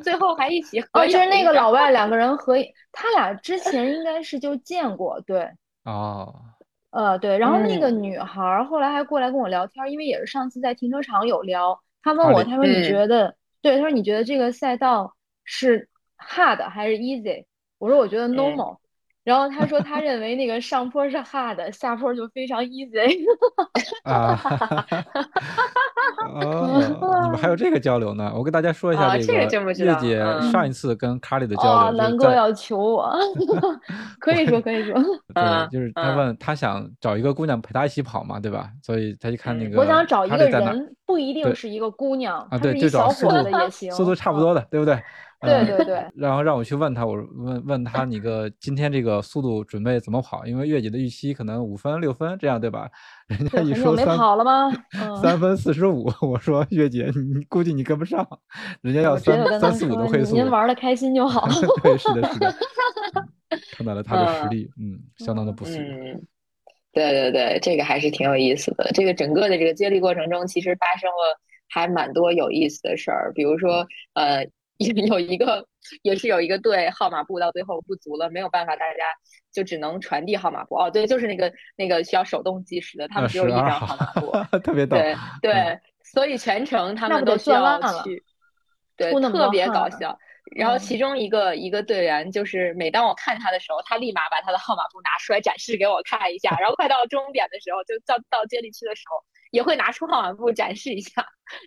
[0.03, 5.51] 最后还一起合哦，影就是那个老外 两个人合影，他俩之前应该是就见过，对，
[5.83, 6.33] 哦，
[6.91, 17.45] 呃，对，然后那个嗯女孩儿后来还过来跟我聊天儿，因为也是上次在停车场有聊，她问我，利她说你嗯觉得，对，她说你觉得这个赛道是 hard 还是 easy？
[17.79, 18.77] 我说我觉得 normal，
[19.23, 23.23] 然后他说他认为那个上坡是 hard， 下坡就非常 easy。
[24.03, 24.39] 啊，
[26.33, 28.31] 哦，你们还有这个交流呢？
[28.35, 29.27] 我跟大家说一下这啊这
[29.63, 33.13] 个月姐嗯上一次跟卡里的交哦，流，就是在南哥要求我，
[34.19, 34.95] 可以说可以说，
[35.35, 38.69] 对，嗯就是他嗯问他想找一个姑娘陪他一起跑嘛，对吧？
[38.81, 45.01] 所以他一看那嗯个我想找一个人，不一定是一个姑娘，啊，对，就找速度子也行，速度差不嗯多的，对不对？
[45.39, 50.45] 对嗯对对，然后让我去问他，我问问他你个今天这个速度准备怎么跑？
[50.47, 52.89] 因为月姐的预期可能五分六分这样，对吧？
[53.29, 54.69] 人家，一说三跑了吗？
[54.99, 55.15] 嗯。
[55.17, 58.27] 三分四十五， 我说月姐你估计你跟不上，
[58.81, 60.35] 人家要三三四五的配速。
[60.35, 61.47] 您玩的开心就好。
[61.83, 62.49] 对，是的，是的，
[63.13, 65.77] 嗯看到了他的实嗯力，嗯，相当的不俗。
[66.97, 68.89] 嗯，对对对，这个还是挺有意思的。
[68.93, 74.43] 这个整个的这个接力过程中，其实发生了还蛮多有意思的事儿，比如说，呃，
[74.77, 75.65] 有有一个
[76.01, 79.03] 也是有一个队号码布到最后不足了，没有办法，大家
[79.53, 80.75] 就只能传递号码布。
[80.75, 84.31] 哦，对，就是那个那个需要手动计时的，他啊，们只有一张号号码布。
[84.59, 84.97] 特别逗。
[84.97, 88.23] 对嗯对，所以全程他们都需要去，
[88.95, 90.17] 对，特别搞笑。
[90.55, 96.55] 然后嗯其中一个一个队员，就是每当我看他的时候，他立马把他的号码布拿出来展示给我看一下。
[96.59, 99.17] 然后快到终点的时候，就到到接力区的时候，
[99.51, 101.21] 也会拿出号码布展示一下，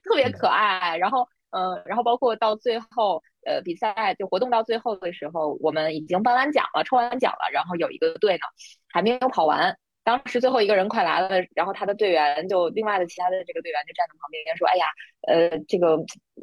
[0.05, 0.97] 特别可爱。
[0.97, 8.41] 然后，嗯、然后包括到最后，呃，比赛就活动到最后的时候，我们已经颁完奖了，抽完奖了，然后有一个队呢
[8.89, 9.77] 还没有跑完。
[10.11, 14.87] 当时最后一个人快来了，然后他的队员就另外的其他的这个队员就站在旁边说：“哎呀，
[15.29, 15.97] 呃，这个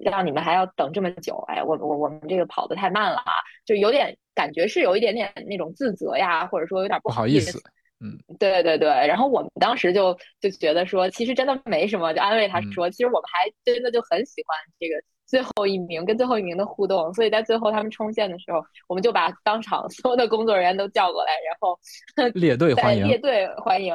[0.05, 3.33] 让你们还要等这么久，哎，我我我们这个跑得太慢了啊，
[3.65, 7.61] 就有点感觉是有一点点那种自责呀，或者说有点不好意思，
[7.99, 12.71] 嗯，对对对，然后我们当时就就觉得说，其实真的没什么，就安慰他嗯。
[12.71, 14.95] 说，其实我们还真的就很喜欢这个
[15.27, 21.77] 最后一名跟最后一名的互动，所以在最后他们冲线的时候，我们就把当场所有的工作人员都叫过来，然后
[22.33, 23.93] 列队欢迎列队欢迎，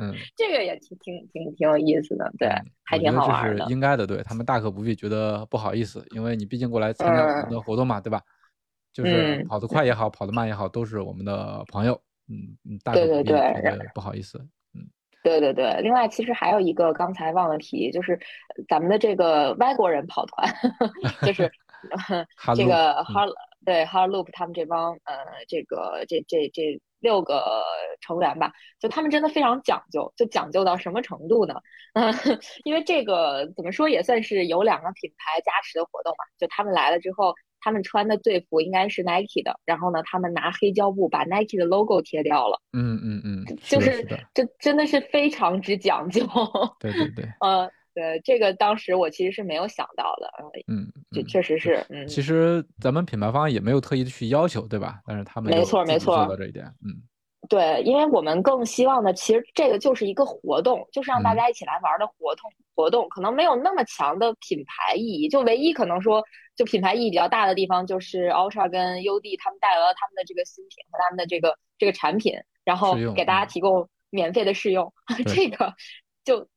[0.00, 3.72] 嗯， 这个也挺挺挺挺有意思的，对，嗯还挺好玩的这是。
[3.72, 8.22] 应该的，对他们大可不必觉得不好意思，因为你毕竟过来参加我们的活动嘛，对吧？
[8.92, 11.92] 就是嗯跑得快也好，跑得慢也好，都是我们的朋友，
[12.28, 14.57] 嗯嗯，大可不必对觉得不好意思，嗯，对对
[15.22, 20.48] 对对对，另外其实还有一个刚才忘了提，就是呃咱们的这个外国人跑团，
[21.26, 21.50] 就是
[21.90, 23.32] 哈这个嗯 Har
[23.64, 25.16] 对 Har Loop 他们这帮呃
[25.48, 27.62] 这个这这这六个
[28.00, 31.54] 成员吧，就他们真的非常讲究，就讲究到什么程度呢？
[31.94, 32.12] 嗯，
[32.64, 37.34] 因为这个怎么说也算是有两个品牌加持的活动嘛，就他们来了之后。
[37.60, 46.26] 他们穿的队服应该是 Nike 的，然后呢，他们拿黑胶布把 Nike 的 logo 贴掉了，嗯嗯嗯，就是这真的是非常之讲究。
[46.80, 55.00] 对对对，呃，对，这个当时我其实是没有想到的，呃，嗯，这嗯确实是，嗯，其实咱们品牌方也没有特意的去要求，对吧？
[55.06, 57.02] 但是他们没错没错做到这一点，嗯
[57.48, 62.50] 对，因为我们更希望的，其实这个就是一个活动，就是让大嗯家一起来玩的活动。
[62.74, 66.22] 活动可能没有那么强的品牌意义，就唯一可能说
[66.58, 74.92] 就品牌意义比较大的地方，就是 Ultra 跟 UD 他们带来了他们的这个新品和他们的这个这个产品，然后给大家嗯提供免费的试用。
[75.16, 75.72] 对这个
[76.24, 76.48] 就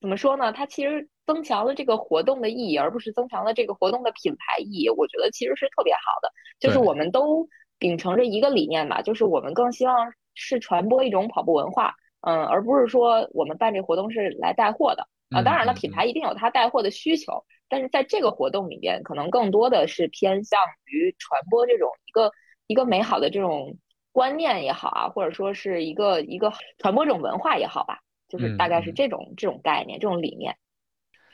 [0.00, 0.52] 怎么说呢？
[0.52, 4.88] 它其实增强了这个活动的意义，而不是增强了这个活动的品牌意义。
[4.88, 15.40] 我觉得其实是特别好的，就是我们都秉承着一个理念吧，就是我们更希望是传播一种跑步文化，嗯，而不是说我们办这活动是来带货的啊。
[15.40, 22.30] 嗯当然了，嗯品牌一定有它带货的需求，但是在这个活动里边，可能更多的是偏向于传播这种一个
[22.66, 23.78] 一个美好的这种
[24.12, 28.00] 观念也好啊，或者说是一个一个传播这种文化也好吧。
[28.28, 30.56] 就是大概是这种这种概念，这种理念。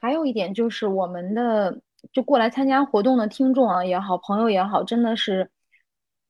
[0.01, 5.51] 还有一点就是我们的就过来参加活动的听众啊也好，朋友也好，真的是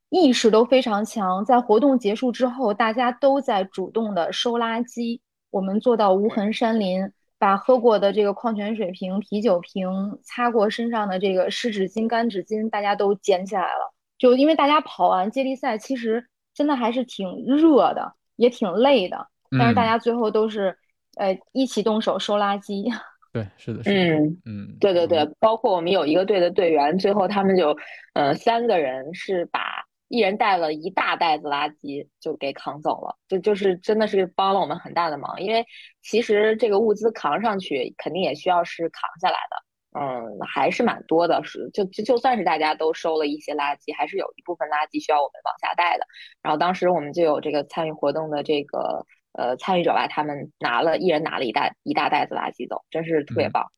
[0.08, 1.44] 意识都非常强。
[1.44, 5.20] 在活动结束之后，大家都在主动的收垃圾。
[5.50, 9.86] 我们做到无痕山林，把喝过的这个矿泉水瓶、啤酒瓶、
[10.22, 13.92] 擦过身上的这个湿纸巾、干纸巾，大家都捡起来了。
[14.18, 19.26] 就因为大家跑完接力赛，其实真的还是挺热的，也挺累的，
[19.58, 20.74] 但是大家最后都是
[21.16, 22.90] 呃一起动手收垃圾。
[23.32, 27.76] 对，是的，是的，嗯嗯，对对对，包括我们有一个队的队员，最后他们就
[28.14, 29.60] 呃三个人是把
[30.08, 35.64] 一人带了一大袋子垃圾就给扛走了，就就是真的是帮了我们很大的忙，因为
[36.02, 46.06] 其实这个物资扛上去肯定也需要是扛下来的，嗯，还是蛮多的，是就就就算是大家都收了一些垃圾，还是有一部分垃圾需要我们往下带的。
[46.42, 49.06] 然后当时我们就有这个参与活动的这个。
[49.38, 53.70] 呃，参与者吧，他们拿了一人拿了一大一大袋子垃圾走，真是特别棒。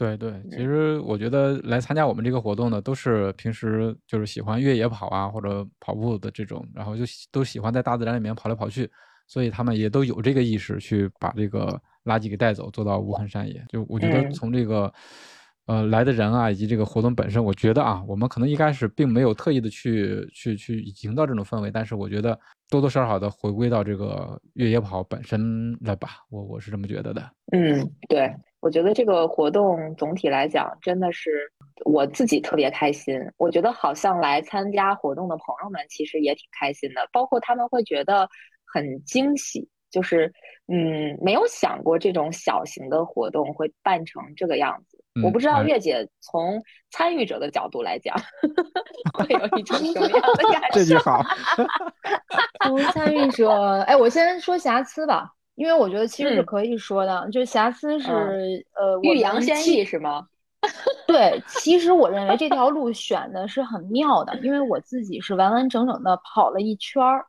[0.00, 8.90] 对对，其实我觉得来参加我们这个活动的，都是平时就是喜欢越野跑啊或者跑步的这种，然后就都喜欢在大自然里面跑来跑去，
[9.28, 13.62] 所以他们也都有这个意识去把这个垃圾给带走，做到无痕山野。
[13.68, 14.90] 就我觉得从这个。
[15.66, 22.36] 呃，来的人啊，以及这个活动本身，我觉得啊，我们可能一开始并没有特意的去去去营造这种氛围，但是我觉得
[22.70, 27.30] 多多少少的回归到这个越野跑本身了吧，我我是这么觉得的。
[27.52, 31.50] 嗯，对，我觉得这个活动总体来讲真的是
[31.84, 38.28] 我自己特别开心，我觉得好像来参加活动的朋友们其实也挺开心的，包括他们会觉得
[38.72, 40.32] 很惊喜，就是
[40.68, 44.98] 嗯，没有想过这种小型的活动会办成这个样子。
[45.24, 48.16] 我不知道月姐从参与者的角度来讲，
[49.12, 50.78] 会有一种什么样的感受？
[50.78, 51.20] 这句好。
[52.64, 60.26] 从参与者，哎，我先说瑕疵吧，因为我觉得其实是可以说的，就瑕疵是呃，欲扬先抑是吗？
[61.06, 67.26] 对，其实我认为这条路选的是很妙的，因为我自己是完完整整的跑了一圈儿，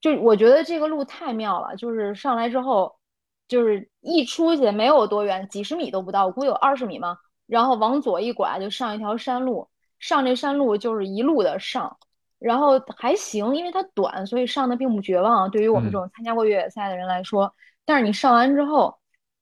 [0.00, 2.96] 就我觉得这个路太妙了，就是上来之后。
[3.48, 7.16] 就是一出去没有多远，几十米都不到，我估计有二十米嘛。
[7.46, 9.68] 然后往左一拐就上一条山路，
[10.00, 11.96] 上这山路就是一路的上，
[12.40, 15.48] 然后还行，因为它短，所以上的并不绝望。
[15.48, 17.54] 对于我们这种参加过越野赛的人来说，
[17.86, 18.94] 但是你上完之后，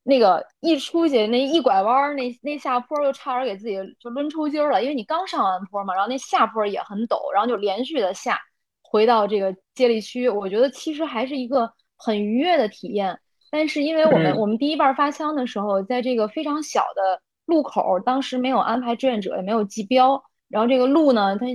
[0.04, 8.38] 那个一出去那一拐弯，那那下坡又差点给自己就抡抽筋了，因为你刚上完坡嘛，然后那下坡也很陡，然后就连续的下，
[8.82, 13.18] 回到这个接力区，我觉得其实还是一个很愉悦的体验。
[13.50, 20.22] 但是因为我们我们第一半发枪的时候，在这个非常小的路口，当时没有安排志愿者，也没有记标。
[20.48, 21.46] 然后这个路呢，它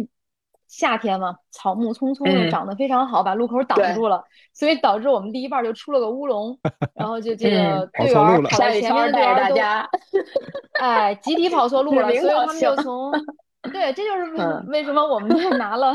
[0.70, 6.58] 夏天嘛，草木葱葱的，长得非常好，把路口挡住了，所以导致我们第一半就出了个乌龙。
[6.96, 9.56] 然后就这个队员跑在前面，队员都
[10.80, 13.12] 哎集体跑错 路了，所以他们就从
[13.74, 15.94] 对，这就是为什么我们队拿了。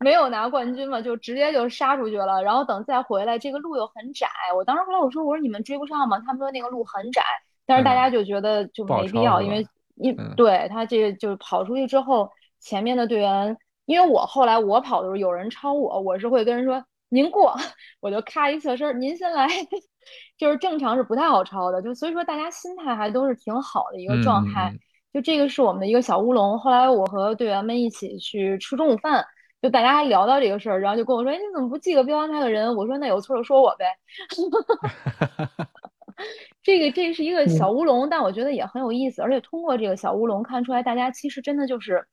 [0.00, 2.42] 没有拿冠军嘛，就直接就杀出去了。
[2.42, 4.26] 然后等再回来，这个路又很窄。
[4.54, 6.18] 我当时后来我说我说你们追不上嘛？
[6.18, 7.22] 他们说那个路很窄，
[7.64, 12.28] 但是大家就觉得就没必要，因为一对他这个就跑出去之后，
[12.60, 17.54] 前面的队员，因为我后来我跑的时候有人超我，我是会跟人说您过，
[18.00, 19.48] 我就咔一侧身，您先来，
[20.36, 21.80] 就是正常是不太好超的。
[21.82, 24.72] 就所以说大家心态还都是挺好的一个状态。
[25.12, 26.58] 就这个是我们的一个小乌龙。
[26.58, 29.24] 后来我和队员们一起去吃中午饭。
[29.62, 33.86] 就大家还聊到这个事儿，然后就跟我说：“哎，你怎么不记个标安排个人？”我说：“那有错就说我呗。
[36.62, 39.22] ”这个这是一个小乌龙，但我觉得也很有意思。
[39.22, 42.06] 而且通过这个小乌龙看出来，大家其实真的就是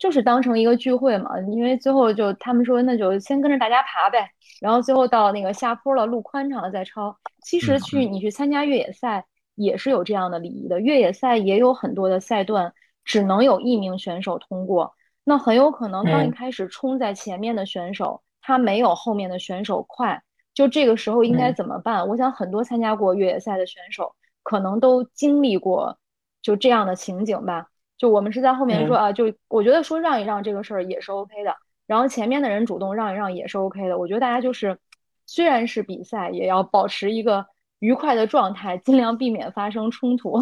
[0.00, 1.38] 就是当成一个聚会嘛。
[1.52, 4.28] 因为最后就他们说，那就先跟着大家爬呗。
[4.60, 7.16] 然后最后到那个下坡了，路宽敞了再超。
[7.44, 10.80] 其实去你去参加越野赛也是有这样的礼仪的。
[10.80, 14.92] 越野赛也有很多的赛段只能有一名选手通过。
[15.22, 20.20] 那很有可能，刚一开始冲在前面的选手，他没有后面的选手快。
[20.52, 22.06] 就这个时候应该怎么办？
[22.08, 25.96] 我想很多参加过越野赛的选手，可能都经历过
[26.42, 27.69] 就这样的情景吧。
[28.00, 31.54] 就我们是在后面说啊，就我觉得说让一让这个事儿也是 OK 的，
[31.86, 33.98] 然后前面的人主动让一让也是 OK 的。
[33.98, 34.78] 我觉得大家就是
[35.26, 37.44] 虽然是比赛，也要保持一个
[37.78, 40.38] 愉快的状态，尽量避免发生冲突。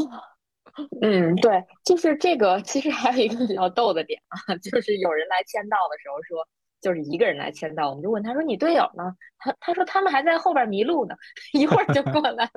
[1.02, 2.62] 嗯， 对，就是这个。
[2.62, 6.46] 其实还有一个比较逗的点啊，就是有人来签到的时候说，
[6.80, 11.14] 就是一个人来签到，我们就问他说：“你队友呢？”他他说他们还在后边迷路呢，
[11.54, 12.50] 一会儿就过来了。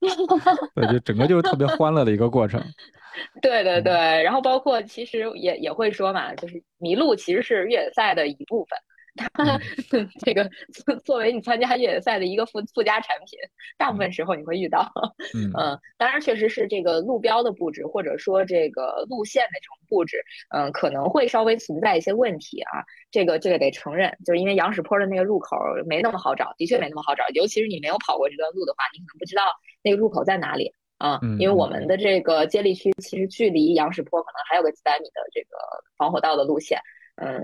[0.74, 2.62] 对，就整个就是特别欢乐的一个过程。
[3.40, 3.92] 对对对，
[4.22, 8.78] 然后包括其实也也会说嘛，就是迷路其实是越野赛的一部分。
[9.16, 9.28] 它
[10.24, 10.50] 这个
[11.04, 13.38] 作为你参加越野赛的一个附附加产品，
[13.78, 14.90] 大部分时候你会遇到。
[15.34, 22.82] 嗯 嗯，当然确实是这个路标的布置，或者说这个路线的这种布置，嗯，可能会稍微存在一些问题啊。
[23.10, 25.56] 这个这个得承认，就是因为羊屎坡的那个入口
[25.86, 29.42] 没那么好找，的确没那么好找，尤其是你没有跑过这段路的话，你可能不知道
[29.82, 30.72] 那个入口在哪里。
[30.98, 35.56] 啊，因为我们的这个接力区其实距离羊屎坡可能还有个几百米的这个
[35.98, 36.80] 防火道的路线，
[37.16, 37.42] 嗯，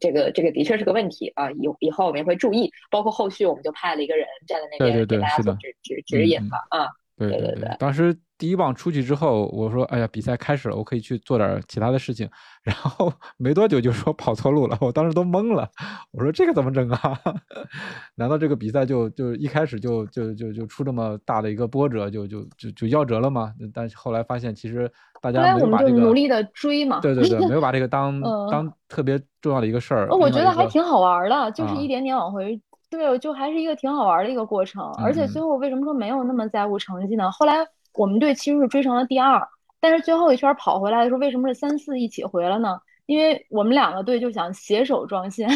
[0.00, 8.16] 这个这个的确是个问题啊，以以后我们也会注意，包括后续我们就派了一个人站在那边给大家做指指指引吧，啊，对对对，当时。
[8.38, 12.30] 第一棒出去之后，我说：“哎呀，比赛开始了，我可以去做点其他的事情。”
[12.62, 15.68] 然后 没多久就说跑错路了，我当时都懵了。
[16.12, 17.18] 我说：“这个怎么整啊？
[18.14, 24.88] 难道这个比赛就就一开始就就就就出这么大的一个波折，就就就就夭折了吗？”但是后来发现，其实
[25.20, 30.08] 大家没有把这个努力的追嘛，对对对， 没有把这个当当特别重要的一个事儿。
[30.10, 34.84] 我觉得还挺好玩的，就是一点点往回，对，就还是一个挺好玩的一个过程。
[35.02, 37.28] 而且最后为什么说没有那么在乎成绩呢？
[37.32, 37.66] 后来。
[37.94, 39.40] 我们队其实是追成了第二，
[39.80, 42.80] 但是最后一圈跑回来的时候，为什么是三四一起回了呢？
[43.06, 45.48] 因为我们两个队就想携手撞线，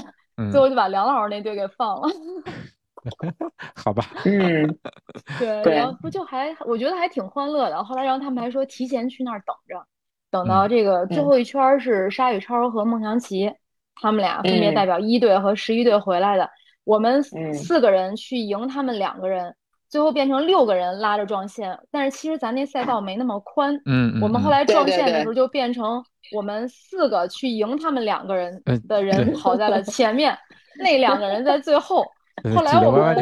[0.51, 2.09] 最后就把梁老师那队给放了。
[3.75, 4.79] 好吧，嗯，
[5.39, 7.83] 对，然后不就还我觉得还挺欢乐的。
[7.85, 9.85] 后来然后他们还说提前去那儿等着，
[10.31, 13.53] 等到这个最后一圈是沙宇超和孟祥奇，
[13.97, 16.49] 他们俩分别代表一队和十一队回来的。
[16.85, 17.23] 我们
[17.53, 19.55] 四个人去赢他们两个人。
[19.93, 23.79] 最后变成六个人拉着撞线，但是其实咱那赛道没那么宽。
[23.85, 26.03] 嗯我们后来撞线的时候就变成
[26.35, 30.35] 我们四个去赢他们两个人的人跑在了 前面，
[30.79, 32.07] 那两个人在最后。
[32.57, 33.15] 后来我们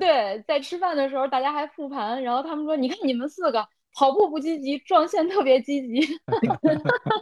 [0.00, 3.64] 对在吃饭的时候大家还复盘，然后他们说：“你看你们四个
[3.94, 6.00] 跑步不积极，撞线特别积极。”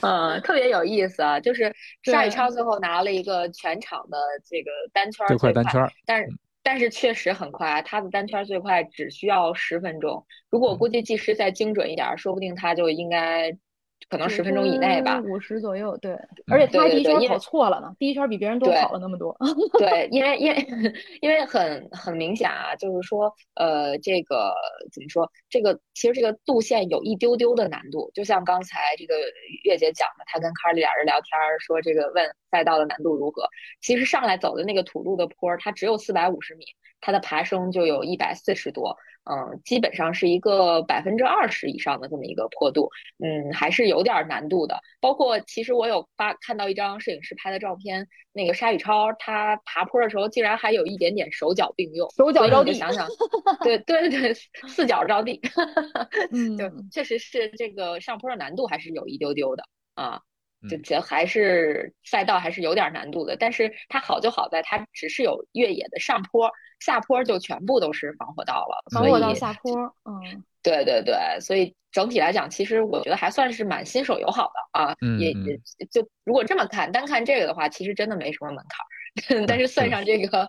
[0.00, 1.38] 嗯，特别有意思啊！
[1.38, 1.70] 就是
[2.02, 4.16] 沙宇超最后拿了一个全场的
[4.48, 6.26] 这个单圈最快单圈，但是。
[6.62, 10.26] 但是确实很快，他的单圈最快只需要十分钟。
[10.50, 13.56] 如果估计计时再精准一点，说不定他就应该
[14.08, 15.96] 可能十分钟以内吧，五十左右。
[15.98, 16.12] 对，
[16.50, 19.36] 而且他第一圈跑错了呢，第一圈比别人多跑了那么多。
[19.78, 20.66] 对， 因为因为
[21.20, 24.54] 因为很很明显啊，就是说呃，这个
[24.92, 25.30] 怎么说？
[25.48, 29.14] 这个其实这个路线有一丢丢的难度，就像刚才这个
[29.64, 31.30] 月姐讲的，她跟卡里俩人聊天
[31.60, 32.28] 说这个问。
[32.50, 33.48] 赛道的难度如何？
[33.80, 36.64] 其实上来走的那个土路的坡，它只有四百五十米，
[37.00, 42.88] 它的爬升就有一百四十多，嗯，基本上是一个百分之二十以上的这么一个坡度，
[43.22, 44.80] 嗯，还是有点难度的。
[45.00, 53.06] 包括其实我有发看到一张摄影师拍的照片，那个沙宇超他爬坡的时候竟然还有一点点手脚并用，手脚着地，想想，
[53.62, 54.34] 对对对，
[54.68, 55.40] 四脚着地，
[56.32, 59.64] 嗯， 就确实是这个上坡的难度还是有一丢丢的
[59.94, 60.22] 啊。
[60.68, 66.50] 就觉得还是赛道还是有点难度的，但是它好就好在它只是有越野的上坡，
[66.80, 68.84] 下坡就全部都是防火道了。
[68.92, 69.72] 防火道下坡，
[70.04, 74.94] 嗯，对对对，所以整体来讲，其实我觉得还算是蛮新手友好的啊。
[75.18, 75.58] 也也
[75.90, 78.84] 就如果这么看，单看这个的话，其实真的没什么门槛。
[79.46, 80.48] 但是算上这个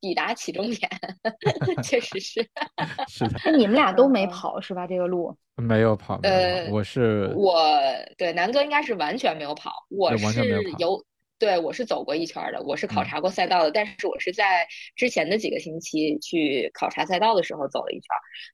[0.00, 0.90] 抵达起终点，
[1.82, 2.46] 确实是。
[3.08, 3.40] 是的。
[3.44, 4.86] 那，你们俩都没跑是吧？
[4.86, 6.18] 这个路没有跑。
[6.22, 7.80] 呃，我是我
[8.16, 11.04] 对南哥应该是完全没有跑，我是有
[11.38, 18.06] 对我是走过一圈的，我是考察过赛道的，但是我是在之前的几个星期去考察赛道的时候走了一圈。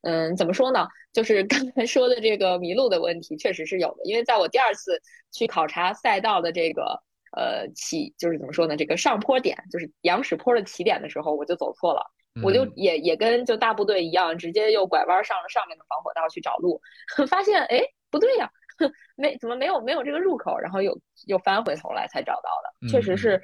[0.02, 0.86] 嗯，怎么说呢？
[1.12, 5.00] 就是刚才说的这个迷路的问题，确实是有的，因为在我第二次
[5.32, 7.02] 去考察赛道的这个。
[7.36, 8.76] 呃，起就是怎么说呢？
[8.76, 12.02] 这个上坡点就是羊屎坡的起点的时候，我就走错了，
[12.42, 16.80] 我就也也跟就大部队一样，直接又拐弯上了上面的防火道去找路，
[17.28, 18.50] 发现哎不对呀，
[19.16, 22.88] 没怎么没有没有这个入口，然后又又翻回头来才找到的。
[22.88, 23.42] 确实是，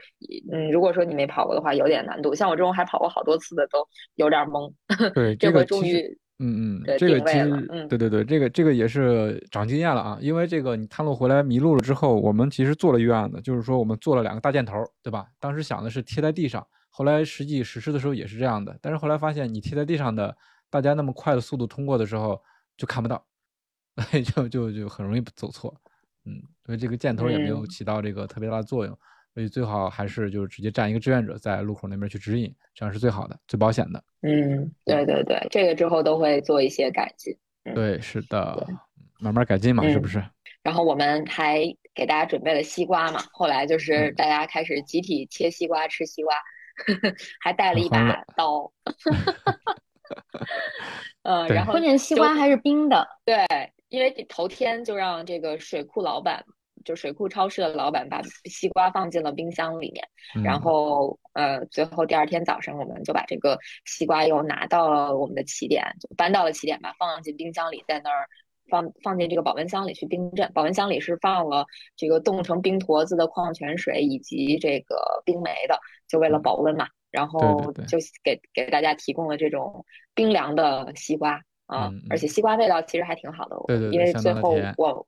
[0.52, 2.34] 嗯，如果说你没跑过的话，有点难度。
[2.34, 4.72] 像我这种还跑过好多次的，都有点懵。
[5.12, 6.18] 对， 这回终于。
[6.40, 7.48] 嗯嗯，这个其实
[7.88, 10.18] 对对对，这个这个也是长经验了啊。
[10.20, 15.26] 因为这个你探路回来迷路了之后，我们其实做了预案的，就是说我们做了两个大箭头，对吧？
[15.38, 18.76] 当时想的是贴在地上，后来实际实施的时候也是这样的。
[18.82, 20.36] 但是后来发现，你贴在地上的，
[20.70, 22.40] 大家那么快的速度通过的时候
[22.76, 23.24] 就看不到，
[24.34, 25.72] 就就就很容易走错。
[26.24, 28.98] 嗯，所以这个箭头也没有起到这个特别大的作用。
[29.34, 34.00] 所以最好还是就是直接站一个志愿者在路口那边去指引，这样是最好的、最保险的。
[34.22, 37.36] 嗯，对对对，这个之后都会做一些改进。
[37.74, 38.64] 对，是的，
[39.18, 40.22] 慢慢改进嘛，是不是？
[40.62, 41.62] 然后我们还
[41.92, 46.36] 给大家准备了西瓜嘛，后来就是大家开始集体切西瓜、吃西瓜，
[47.42, 48.72] 还带了一把刀。
[51.22, 53.04] 嗯， 然后关键西瓜还是冰的。
[53.24, 53.44] 对，
[53.88, 56.44] 因为头天就让这个水库老板。
[56.84, 60.06] 就水库超市的老板把西瓜放进了冰箱里面，
[60.44, 68.28] 然嗯后呃，最后第二天早上我们就把这个西瓜又拿到了我们的起点，就搬到了起点吧，放进冰箱里，在那儿
[68.68, 70.50] 放放进这个保温箱里去冰镇。
[70.54, 71.66] 保温箱里是放了
[71.96, 75.78] 这个冻成冰坨子的矿泉水以及这个冰梅的，
[76.08, 76.86] 就为了保温嘛。
[77.10, 85.06] 然后就给给大家提供了这种冰凉的西瓜啊，而且西瓜味道其实还挺好的，对对对因为最后我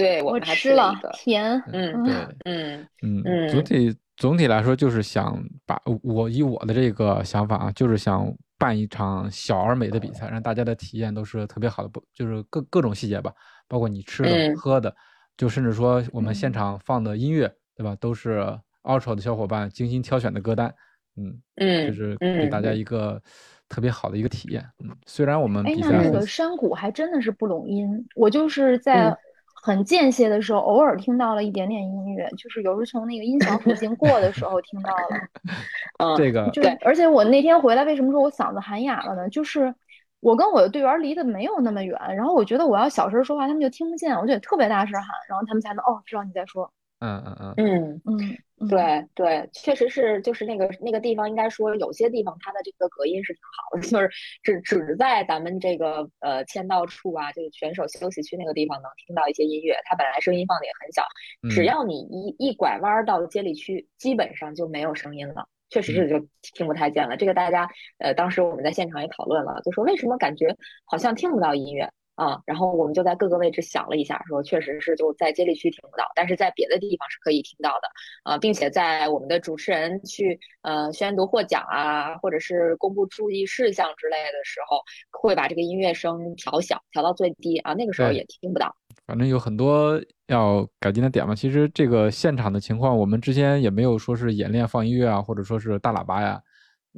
[0.00, 2.14] 对我我们还吃了甜，嗯对。
[2.44, 3.48] 嗯嗯，嗯。
[3.48, 13.30] 总体总体来说就是想把我以我的这个想法啊，就是想办一场小而美的比赛，让大家的体验都是特别好的，不就是各各种细节吧，
[13.68, 14.94] 包括你吃的、嗯喝的，
[15.36, 16.52] 就甚至说我们现嗯。
[16.52, 20.74] 场放的音乐，对吧，都是 Ultra 的小伙伴精心挑选的歌单，
[21.16, 23.22] 嗯，就嗯是给大家嗯一个
[23.68, 24.64] 特别好的一个体验。
[24.82, 29.16] 嗯，虽然我们哎，比赛会那那个山谷还真的是不拢音，我就是在嗯
[29.62, 35.08] 很间歇的时候，偶尔听到了一点点音乐，就是有时候从那个音响附近过的时候听到了。
[35.98, 39.28] 嗯，这个就是，而且我那天回来，为什么说我嗓子喊哑了呢？
[39.28, 39.74] 就是
[40.20, 46.72] 我跟我的队员离得没有那么远，然后我觉得我要小声说话，他们就听不见，我就得特别大声喊，然后他们才能哦知道你在说。
[47.00, 48.68] 嗯嗯嗯，嗯。
[48.68, 54.10] 对对，确实是，就是那个那个地方，应该说有些地方它的这个隔音是挺好的， 就是
[54.42, 59.74] 只只在咱们这个呃签到处啊，就是选手休息区那个地方能听到一些音乐。
[59.86, 61.02] 它本来声音放的也很小，
[61.48, 65.46] 只嗯要你一一拐弯儿到接力区，基本上就没有声音了。
[65.70, 66.18] 确实是就
[66.54, 67.16] 听不太见了。
[67.16, 67.66] 这个大家
[67.98, 71.90] 呃，当时我们在现场也讨论了，就说为什么感觉好像听不到音乐。
[72.20, 77.88] 啊，然后我们就在各个位置想了一下，说确实是就在接力区听不到，但是在别的地方是可以听到的
[78.24, 88.76] 啊，并且在我们的主持人去呃宣读获奖啊，或者是公布注意事项之类的时候，会把这个音乐声调小，调到最低啊，那个时候也听不到。
[89.06, 91.34] 反正有很多要改进的点嘛。
[91.34, 96.38] 其实这个现场的情况，我们之前也没有说是演练放音乐啊，或者说是大喇叭呀，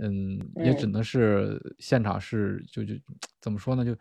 [0.00, 2.92] 嗯，也只嗯能是现场是就就
[3.40, 3.94] 怎么说呢，就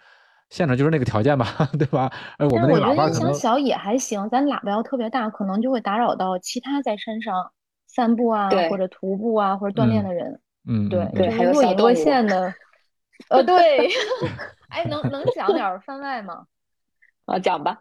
[0.52, 1.48] 现场就是那个条件吧，
[1.80, 2.12] 对吧？
[2.38, 7.52] 哎我觉得音个喇叭可能响小也还行，咱喇叭要特别大，可能就会打扰到其他在山上
[7.88, 10.42] 散步啊，或者徒步啊，或者锻炼嗯的人。
[10.68, 12.54] 嗯对，对还有若隐若小动物现的。
[13.30, 13.88] 呃，对，
[14.70, 16.46] 哎，能能讲点儿番外吗？
[17.26, 17.80] 啊，讲吧。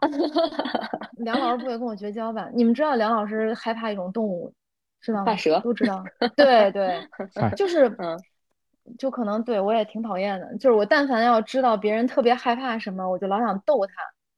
[1.17, 2.49] 梁老师不会跟我绝交吧？
[2.55, 4.55] 你们知道梁老师害怕一种动物，
[5.01, 5.25] 知道吗？
[5.27, 6.05] 大蛇都知道。
[6.37, 7.01] 对对，
[7.35, 8.17] 嗨就是，嗯
[8.99, 10.57] 就可能对我也挺讨厌的。
[10.59, 13.93] 就是我但凡要知道别人特别害怕什么，我就老想逗他。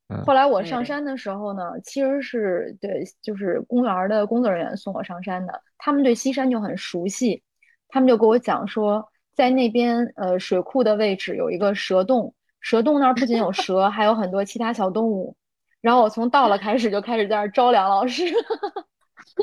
[0.09, 7.43] 嗯后来我上嗯山的时候呢，其实是对，就是公园儿的工作人员送我上山的，他们对西山就很熟悉，
[7.89, 15.35] 他们就给我讲说，在那边呃水库的位置有一个蛇洞，蛇洞那儿不仅有蛇， 还有很多其他小动物。
[15.81, 18.25] 然后我从到了开始就开始在那儿招梁老师，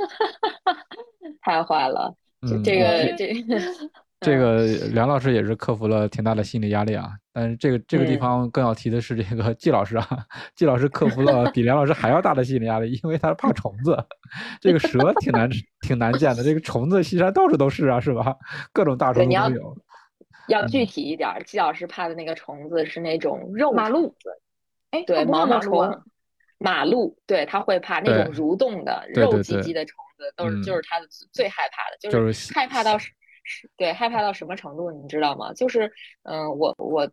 [1.41, 2.15] 太坏了，
[2.47, 3.33] 这嗯这嗯个这
[4.21, 10.07] 这个梁老师也是克服了挺大的心理压力啊，但是这个这个地嗯方更要提的是这个季老师啊，
[10.55, 13.97] 季老师克服了比梁老师还要大的心理压力，因为他怕虫子，
[14.59, 15.49] 这个蛇挺难
[15.81, 18.35] 挺难见的，这个虫子西山到处都是啊，是吧？
[18.73, 19.77] 各种大虫子都有。
[20.49, 21.43] 要具嗯体一点儿。
[21.43, 24.15] 季老师怕的那个虫子是那种肉马路
[24.91, 26.01] 哎，对，毛毛虫、
[26.57, 32.97] 马路，对，他会怕那种蠕动的肉唧唧的虫子，都是嗯就是他的最害怕的，就就是是害怕到
[33.77, 35.53] 对害怕到什么程度，你知道吗？
[35.53, 35.91] 就是
[36.23, 37.09] 嗯，我我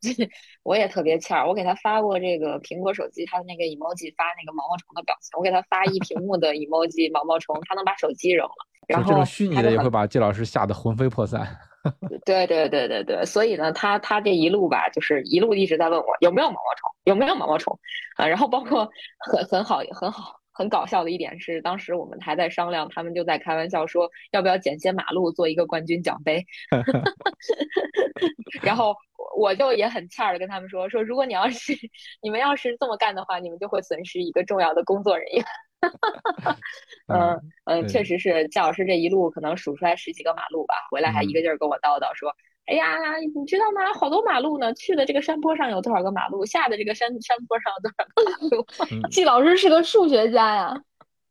[0.62, 8.55] 我也特别欠儿，我给他发过这个苹果手机，他的那个 emoji 发那个毛毛虫的表情，我给他发一屏幕的 emoji 毛毛虫，他能把手机扔了，
[8.89, 11.47] 然后这种虚拟的也会把季老师吓得魂飞魄散。
[12.24, 17.78] 对对对对对，所以呢，他他这一路吧，就是一路一直在问我有没有毛毛虫，有没有毛毛虫
[18.16, 18.26] 啊。
[18.26, 26.44] 然后包括很很好很好很搞笑的一点是，当时我们还在商量，他们就在开玩笑说要不要捡些马路做一个冠军奖杯。
[28.62, 28.96] 然后
[29.36, 31.74] 我就也很欠儿的跟他们说说，如果你要是
[32.22, 35.44] 你们要是这么干的话，你们就会损失一个重要的工作人员。
[37.12, 42.34] 嗯嗯，对确实是夏老师这一路可能数出来十几个马路吧，回来还一个劲儿跟我叨叨说
[42.67, 42.97] ：“哎呀，
[43.35, 43.93] 你知道吗？
[43.95, 48.67] 好多马路呢，去的这个山坡上有多少个马路，下的这个山山坡上有多少个马路。
[48.91, 50.77] 嗯季老师是个数学家呀。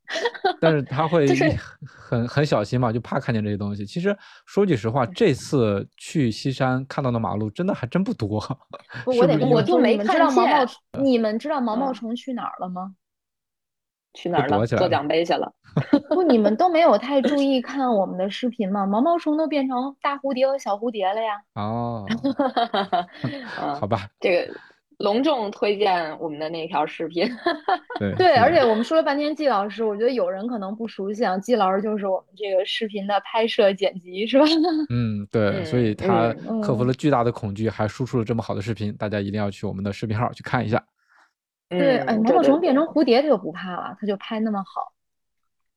[0.60, 1.44] 但是他会就是
[1.84, 3.84] 很很小心嘛，就怕看见这些东西。
[3.84, 4.16] 其实
[4.46, 8.40] 说句实话，这次去西山看到的马路真的还真不多。
[9.04, 12.92] 不，我得是不是因为跟你们说，就没看到毛毛看见虫，你们知道毛毛嗯虫去哪儿了吗？
[14.16, 14.66] 去哪儿了？
[14.66, 15.52] 做奖杯去了。
[16.08, 18.86] 不，你们都没有太注意看我们的视频吗？
[18.86, 21.32] 毛毛虫都变成大蝴蝶和小蝴蝶了呀。
[21.54, 22.06] 哦，
[23.22, 24.54] 嗯好吧，这个
[24.96, 27.30] 隆重推荐我们的那条视频。
[27.98, 34.46] 对 对，而且我们说了半天季老师，我觉得有人可能不熟悉啊，季老师就是我们这个视频的拍摄剪辑，是吧？
[34.88, 40.82] 嗯，对，所以嗯他嗯克服了巨大的恐惧，还输出了这么好的视频，大家一定要去我们的视频号去看一下。
[41.68, 44.92] 对，嗯哎，毛毛虫变成蝴蝶，它就不怕了，它就拍那么好。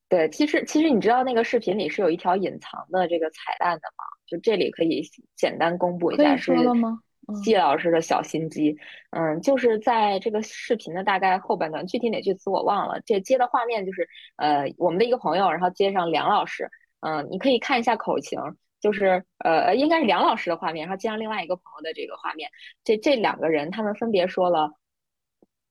[0.08, 4.04] 对，其实其实你知道那个视频里是有一条隐藏的这个彩蛋的吗？
[4.26, 5.02] 就这里可以
[5.36, 7.00] 简单公布一下，以说是了吗？
[7.28, 8.76] 嗯季老师的小心机。
[9.10, 13.00] 嗯，就是在这个视频的大概后半段，具体哪句词我忘了。
[13.06, 16.68] 这接的画面就是呃我们的一个朋友，然后接上梁老师。
[17.00, 18.40] 嗯，你可以看一下口型，
[18.80, 22.50] 就是呃应该是梁老师的画面，然后接上另外一个朋友的这个画面。
[22.82, 24.72] 这这两个人他们分别说了。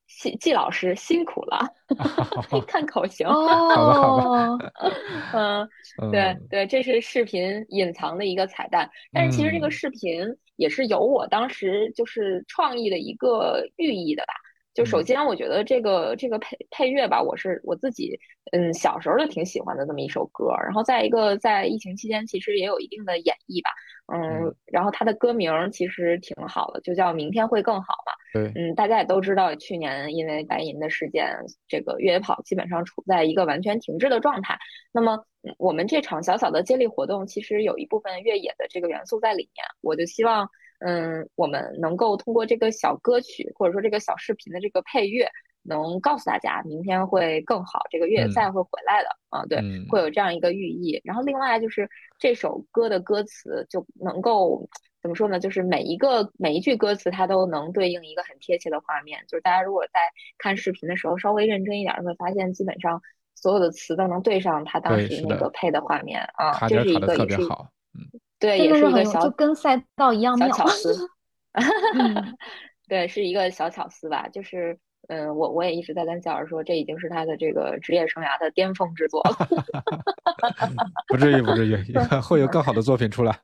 [0.09, 1.59] 季季老师辛苦了，
[2.67, 3.27] 看口型。
[3.27, 4.57] 哦，
[5.33, 5.69] 嗯，
[6.01, 10.25] 嗯，对对，这是视频隐藏的一个彩蛋，但是其实这个嗯视频
[10.57, 14.33] 也是有我当时就是创意的一个寓意的吧。
[14.79, 18.17] 就首嗯先，我觉得这个这个配配乐吧，我是我自己
[18.53, 20.53] 嗯小时候就挺喜欢的这么一首歌。
[20.63, 23.71] 然后再一个，在疫情期间其实也有一定的演绎吧，
[24.07, 28.13] 嗯嗯，然后它的歌名儿其实挺好的，就叫《明天会更好》嘛。
[28.31, 31.27] 对，嗯，大家也都知道，去年因为白银的事件，
[31.67, 34.57] 这个越野跑基本上处在一个完全停滞的状态。
[34.93, 39.65] 那么，嗯我们这场小小的接力活动，其实有一部分越野的这个元素在里面。
[39.81, 40.49] 我就希望，
[40.79, 45.29] 嗯，我们能够通过这个小歌曲，或者说这个小视频的这个配乐，
[45.63, 49.09] 能告诉大家，明天会更好，这个越野嗯赛会回来的。
[49.29, 50.99] 啊，对，嗯会有这样一个寓意。
[51.03, 54.67] 然后另外就是这首歌的歌词就能够
[55.01, 55.39] 怎么说呢？
[55.39, 59.23] 就是每一个每一句歌词它都能对应一个很贴切的画面。
[59.27, 59.99] 就是大家如果在
[60.37, 63.01] 看视频的时候稍微认真一点，会发现基本上
[63.35, 67.69] 所有的词都能对上他当时那个配的画面啊，卡这是一个也是一别好。
[68.39, 70.49] 对，也是一个小就跟赛道一样小。
[70.49, 71.07] 巧思。
[71.99, 72.37] 嗯
[72.87, 74.79] 对，是一个小巧思吧，就是。
[75.07, 79.47] 嗯，我我也一直在跟教授说，这已经是他的这个职业生涯的巅峰之作了。
[81.07, 81.75] 不至于，不至于，
[82.21, 83.35] 会有更好的作品出来。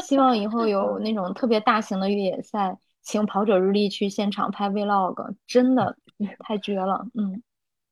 [0.00, 7.04] 希望以后有那种特别大型的越野赛，请跑者日历去现场拍 vlog，真的嗯太绝了。
[7.14, 7.42] 嗯，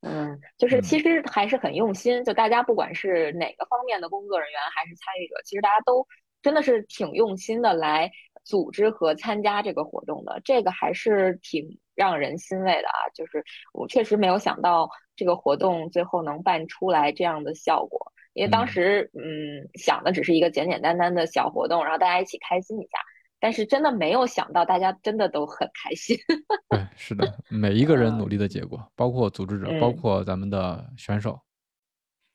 [0.02, 6.06] 嗯，就是嗯其实还是很用心，就大家不管是哪个方面的工作人员还是参与者，其实大家都
[6.42, 8.10] 真的是挺用心的来
[8.44, 13.08] 组织和参加这个活动的，这个还是挺让人欣慰的啊。
[13.14, 22.98] 就是我确实没有想到这个活动最后能办出来这样的效果，因为当嗯时嗯想的只是一个简简单单的小活动，然后大家一起开心一下。
[23.42, 26.16] 但是真的没有想到，大家真的都很开心。
[26.70, 31.40] 对，是的，每一个人努力的结果，包括组织者，包嗯括咱们的选手。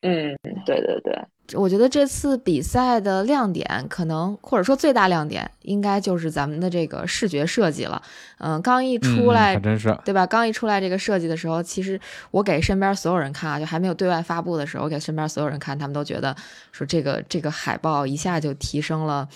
[0.01, 8.01] 嗯，对对对，我觉得这次比赛的亮点，可能或者说最大亮点，应该就是咱们的这个视觉设计了。
[8.39, 9.97] 嗯，刚一出来，还真是。
[10.03, 10.27] 对吧？
[10.27, 11.99] 刚一出来这个设计的时候，其实
[12.31, 16.35] 我给身边所有人看啊，就还没有对外发布的时候，我给身边所有人看，他们都觉得
[16.71, 19.27] 说这个这个海报一下就提升了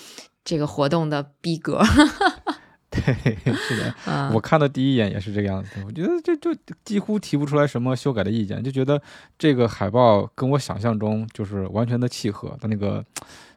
[0.44, 1.82] 这个活动的逼格。
[2.92, 5.70] 对，是的， 嗯，我看的第一眼也是这个样子。
[5.86, 9.02] 我觉得这就几乎提不出来什么修改的意见，就觉得
[9.39, 13.02] 这个海报跟我想象中就是完全的契合它那个，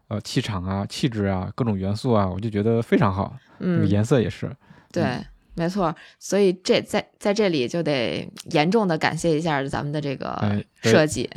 [0.06, 3.36] 呃，气场啊、气质啊、各种元素啊，我就觉得非常好。
[3.58, 4.54] 嗯，颜色也是。
[4.92, 5.94] 对，嗯没错。
[6.18, 10.36] 所以这在在这里就得严重的感谢一下咱们的这个
[10.82, 11.28] 设计，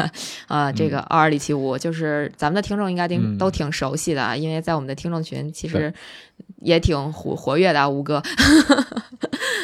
[0.48, 5.92] 啊，这个嗯二二零七五，就是咱们的听众应该挺、都嗯挺熟悉的啊，因为在我们的听众群其实
[6.60, 8.22] 也挺活活跃的啊，吴哥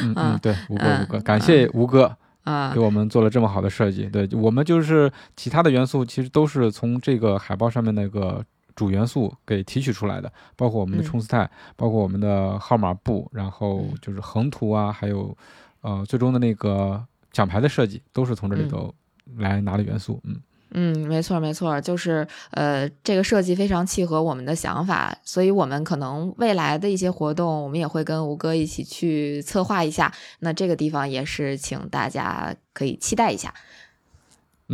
[0.03, 4.05] 嗯嗯 嗯，对，吴哥嗯吴哥，感谢吴哥啊给，我们做了这么好的设计。
[4.07, 8.45] 对我们就是其他的元素，其实都是从这个海报上面那个
[8.75, 15.37] 主元素给提取出来的，包括我们的嗯冲刺态，包括我们的号码布，然后嗯就是横图啊，还有
[15.81, 18.95] 呃最终的那个奖牌的设计，都是从这里嗯头
[19.37, 20.21] 来拿的元素。
[20.25, 20.41] 嗯
[20.75, 30.11] 嗯，没错没错，就是呃，这个设计非常契合我们的想法，所以我们可能未来的一些活动，我们也会跟吴哥一起去策划一下。
[30.39, 33.53] 那这个地方也是请大家可以期待一下。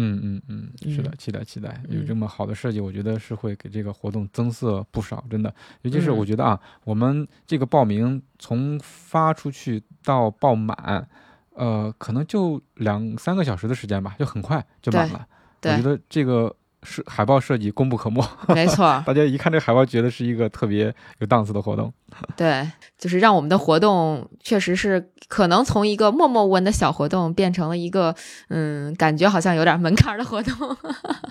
[0.00, 5.52] 嗯嗯嗯，是的嗯，期待期待，有嗯这么好的设计，我觉得是会给这个活动增色不少，真的。
[5.82, 11.08] 尤其是嗯我觉得啊，我们这个报名从发出去到报满，
[11.54, 15.26] 呃，可能就两三个小时的时间吧，就很快就满对了。
[15.62, 16.54] 我觉，得这个
[16.88, 18.22] 是海报设计功不可没，
[18.54, 21.92] 没错， 大家一看这个海报，觉得是一个特别有档次的活动。
[22.36, 28.14] 对，就是让我们的活动确实是可能从一个默默无闻的小活动变成了一个
[28.48, 30.76] 嗯，感觉好像有点门槛儿的活动。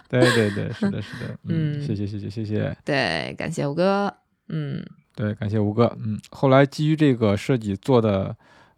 [0.08, 2.78] 对对对，是的，是的，嗯，嗯谢谢谢谢谢谢。
[2.86, 4.14] 对，感谢吴哥。
[4.50, 4.86] 嗯
[5.16, 5.92] 对，感谢吴哥。
[6.00, 8.36] 嗯，后来基于这个设计做的。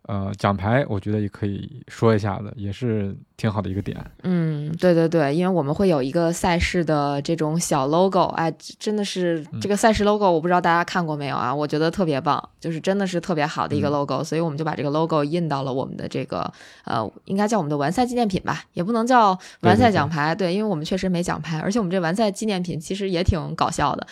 [0.10, 3.96] 呃，奖牌我觉得也可以说一下的，也是挺好的一个点。
[4.24, 11.54] 嗯，对对对，因为我们会有一个赛事的这种小 logo，哎，真的是这个赛事 logo，我不知道大家看过没有啊？
[11.54, 16.52] 我觉得特别棒，就是真的是特别好的一个 logo，所以我们就把这个 logo 印到了我们的这个
[16.86, 24.08] 呃，应该叫我们的完赛纪念品吧，也不能叫完赛奖牌，对，因为我们确实没奖牌，而且我们这完赛纪念品其实也挺搞笑的。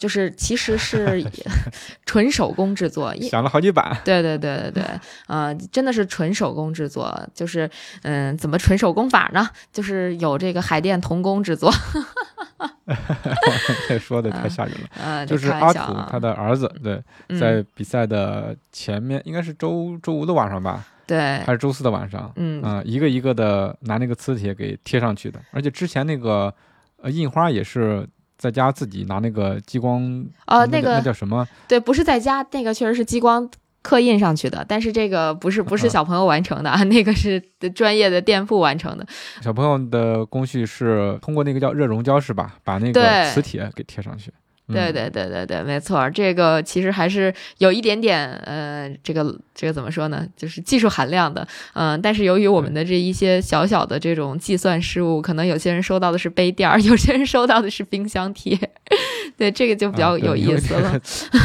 [0.00, 1.22] 就是其实是
[2.06, 3.94] 纯手工制作，想了好几版。
[4.02, 4.84] 对对对对对，
[5.28, 7.14] 呃，真的是纯手工制作。
[7.34, 7.68] 就是
[8.02, 9.46] 嗯，怎么纯手工法呢？
[9.70, 11.70] 就是有这个海淀童工制作。
[13.86, 14.88] 这说的太吓人了。
[14.98, 20.82] 呃，就是阿土他的儿子，对，在比赛的前面，应该是周周五的晚上吧？
[21.06, 22.32] 对，还是周四的晚上？
[22.36, 26.54] 嗯啊，一个一个的拿那个磁铁给贴上去的，而且之前那个
[27.02, 28.08] 呃印花也是。
[28.40, 30.02] 在家自己拿那个激光
[30.46, 31.46] 呃，那个那叫什么？
[31.68, 33.46] 对，不是在家，那个确实是激光
[33.82, 37.38] 刻印上去的，但是这个不是不是小朋友完成的啊，那个是
[37.74, 39.06] 专业的店铺完成的。
[39.42, 42.56] 小朋友的工序是通过那个叫热熔胶是吧？
[42.64, 44.32] 把那个磁铁给贴上去。
[44.72, 50.26] 对对对对对，没错，这个其实还是有一点点，呃，这个这个怎么说呢？
[50.36, 58.58] 就是技术含量的，嗯，但是由于我们的这一些小小的这种计算失误，可能有些人收到的是杯垫儿，有些人收到的是冰箱贴，
[59.36, 61.00] 对，这个就比较有意思了。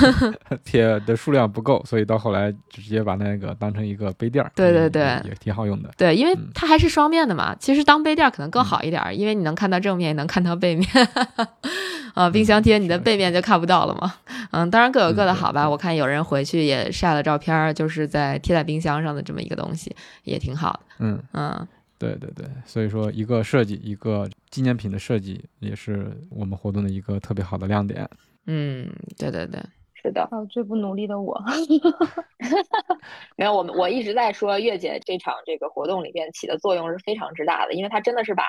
[0.64, 4.52] 贴的数量不够，所以到后来直接把那个当成一个杯垫儿。
[4.56, 5.90] 对对对，也挺好用的。
[5.98, 10.88] 对，因为它还是双面的嘛，其实当杯垫儿可能更好一点，因为你能看到正面，也能看到背面。
[12.16, 14.16] 啊，冰箱贴你的背面就看不到了嘛。
[14.52, 15.70] 嗯，当然各有各的好吧。
[15.70, 19.94] 我看有人回去也晒了照片，就是在贴在冰箱上的这么一个东西，
[20.24, 20.80] 也挺好的。
[21.00, 21.68] 嗯嗯，
[22.00, 28.10] 对对对，所以说一个设计，一个纪念品的设计，也是我们活动的一个特别好的亮点。
[28.48, 29.60] 嗯，对对对，
[29.94, 30.26] 是的。
[30.32, 31.38] 还有最不努力的我，
[33.36, 38.44] 没有我们我一直在说月姐这场这个活动里边起的作用是非常之大的，因为她真的是把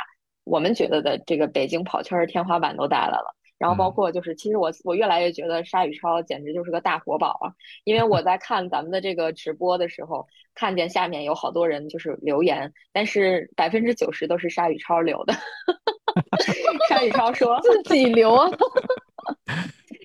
[0.44, 3.34] 我们觉得的这个北京跑圈的天花板都带来了。
[3.58, 7.52] 然后包括就是，其实我我越来越觉得沙宇超简直就是个大活宝啊！
[7.84, 15.34] 因为我在看咱们的这个直播的时候，看见下面有好多人就是留言，但是百分之九十都是沙宇超留的。
[16.88, 18.50] 沙宇超说自 己留啊。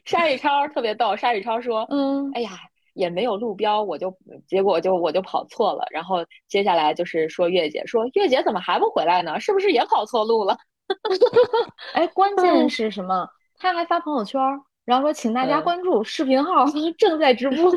[0.06, 2.52] 沙宇超特别逗，沙宇超说，嗯，哎呀，
[2.94, 4.16] 也没有路标，我就
[4.48, 5.86] 结果就我就跑错了。
[5.92, 9.40] 然后接下来就是说月姐说月姐怎么还不回来呢？
[9.40, 10.58] 是不是也跑错路了？
[11.94, 13.28] 哎，关键是什么？
[13.62, 14.42] 他还发朋友圈，
[14.86, 16.66] 然后说请大家关注视频号，
[16.98, 17.72] 正在直播。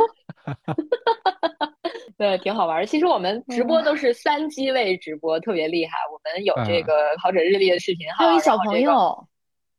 [2.16, 2.86] 对，挺好玩儿。
[2.86, 5.98] 其实我们直播都是三机位直播，特别厉害。
[6.12, 9.28] 我们有这个跑者日历的视频号，还有小朋友。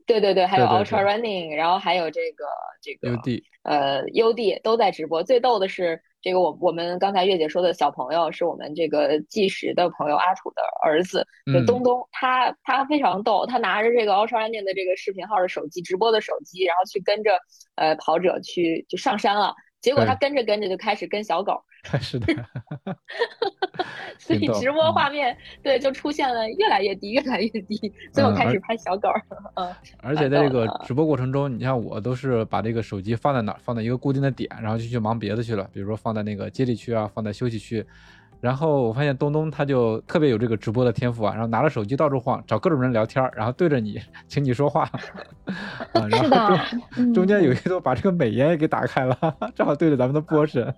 [0.06, 2.46] 对对对，还有 Ultra Running，然后还有这个
[2.82, 5.24] 这个 UD，呃，UD 都在直播。
[5.24, 6.02] 最逗的是。
[6.26, 11.24] 这个我我们刚才月姐说的小朋友是我们这个计时的朋友阿楚的儿子，
[11.54, 17.40] 就东东，他他非常逗，他拿着这个 Ultra Running 的这个视频号的手机直播的手机，然后去跟着
[17.76, 19.54] 呃跑者去就上山了。
[19.82, 21.62] 结果他跟着跟着就开始跟小狗，
[22.00, 22.28] 是的，
[24.18, 29.10] 所以直播画面对就出现了越来越低，越来越低，最后开始拍小狗。
[29.56, 37.86] 嗯，而且在这个直播过程中，你像我都是把这个手机放在哪，放在一个固定的点，然后就去忙别的去了，比如说放在那个接力区啊，放在休息区。
[38.42, 44.84] 然后我发现东东他就特别有这个直播的天赋啊，然后拿着手机到处晃，找各种人聊天，然后对着你，请你说话。
[45.94, 46.56] 啊，然后，
[47.14, 49.18] 中间有一度把这个美颜也给打开了，
[49.56, 50.74] 正好对着咱们的波神，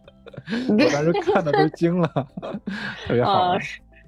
[0.69, 2.07] 我当时看的都惊了，
[3.05, 3.57] 特别好。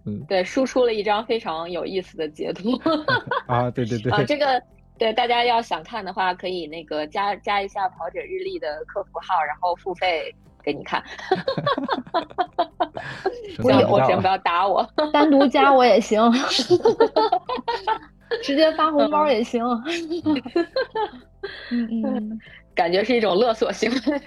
[0.05, 2.69] 嗯，对，输出了一张非常有意思的截图。
[3.47, 4.09] 啊，对对对。
[4.13, 4.61] 啊，这个
[4.97, 10.33] 对大家要想看的话，可以那个加加一下跑者日历的客服号，然后付费。
[10.71, 11.03] 给你看，
[13.57, 16.21] 不要我先不要打我， 单独加我也行，
[18.43, 19.63] 直接发红包也行。
[21.71, 22.39] 嗯嗯，
[22.75, 23.97] 感觉是一种勒索行为。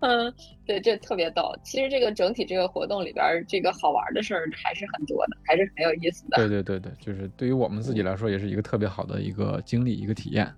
[0.00, 0.34] 嗯，
[0.66, 1.50] 对，这特别逗。
[1.62, 6.36] 其实这个整体这个活动里边，这个好玩的事儿还是很多的，还是很有意思的。
[6.36, 10.52] 对对对对，就是对于我们自己来说，也是一个特别好的一个经历，一个体验。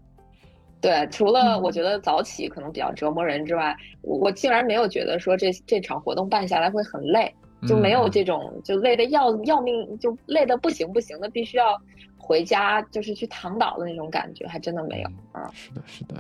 [0.87, 7.35] 对，除了我觉得早起可能比较折磨人之外，我我竟然没有觉得说这这场活动办下来会很累，
[7.67, 11.77] 就没有这种就累的要要命，就累的不行不行的，必须要
[12.17, 15.51] 回家就是去躺倒的那种感觉，还真的没有啊。
[15.53, 16.15] 是的，是的。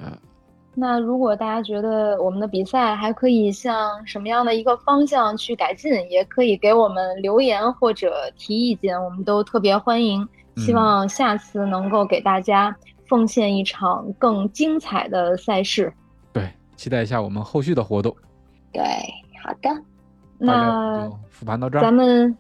[0.74, 10.28] 那如果大家觉得我们的比赛还可以向什么样的一个方向去改进，也可以给我们留言或者提意见，我们都特别欢迎。
[10.56, 12.76] 希望下次能够给大家。
[13.08, 15.92] 奉献一场更精彩的赛事。
[16.32, 18.14] 对，期待一下我们后续的活动。
[18.72, 18.82] 对，
[19.42, 19.70] 好的，
[20.38, 21.92] 那复盘到这儿咱。
[21.92, 22.36] 们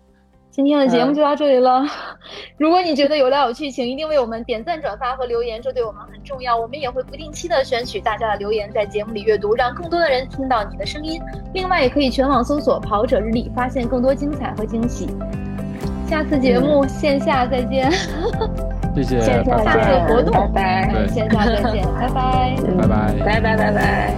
[0.50, 1.84] 今天的节目嗯就到这里了。
[2.56, 6.56] 如果你觉得有料有趣，请一定为我们点赞、转发和留言，这对我们很重要。
[6.56, 11.20] 我们也会不定期的选取大家的留言，在节目里阅读，让更多的人听到你的声音。
[11.52, 15.08] 另外，也可以全网搜索“跑者日历”，发现更多精彩和惊喜。
[16.06, 17.90] 下次节目线下再见，
[19.02, 22.54] 谢谢，线下次拜，活动拜拜，对线下再见，拜拜。
[22.66, 23.14] 嗯拜拜。
[23.24, 24.14] 拜拜拜拜。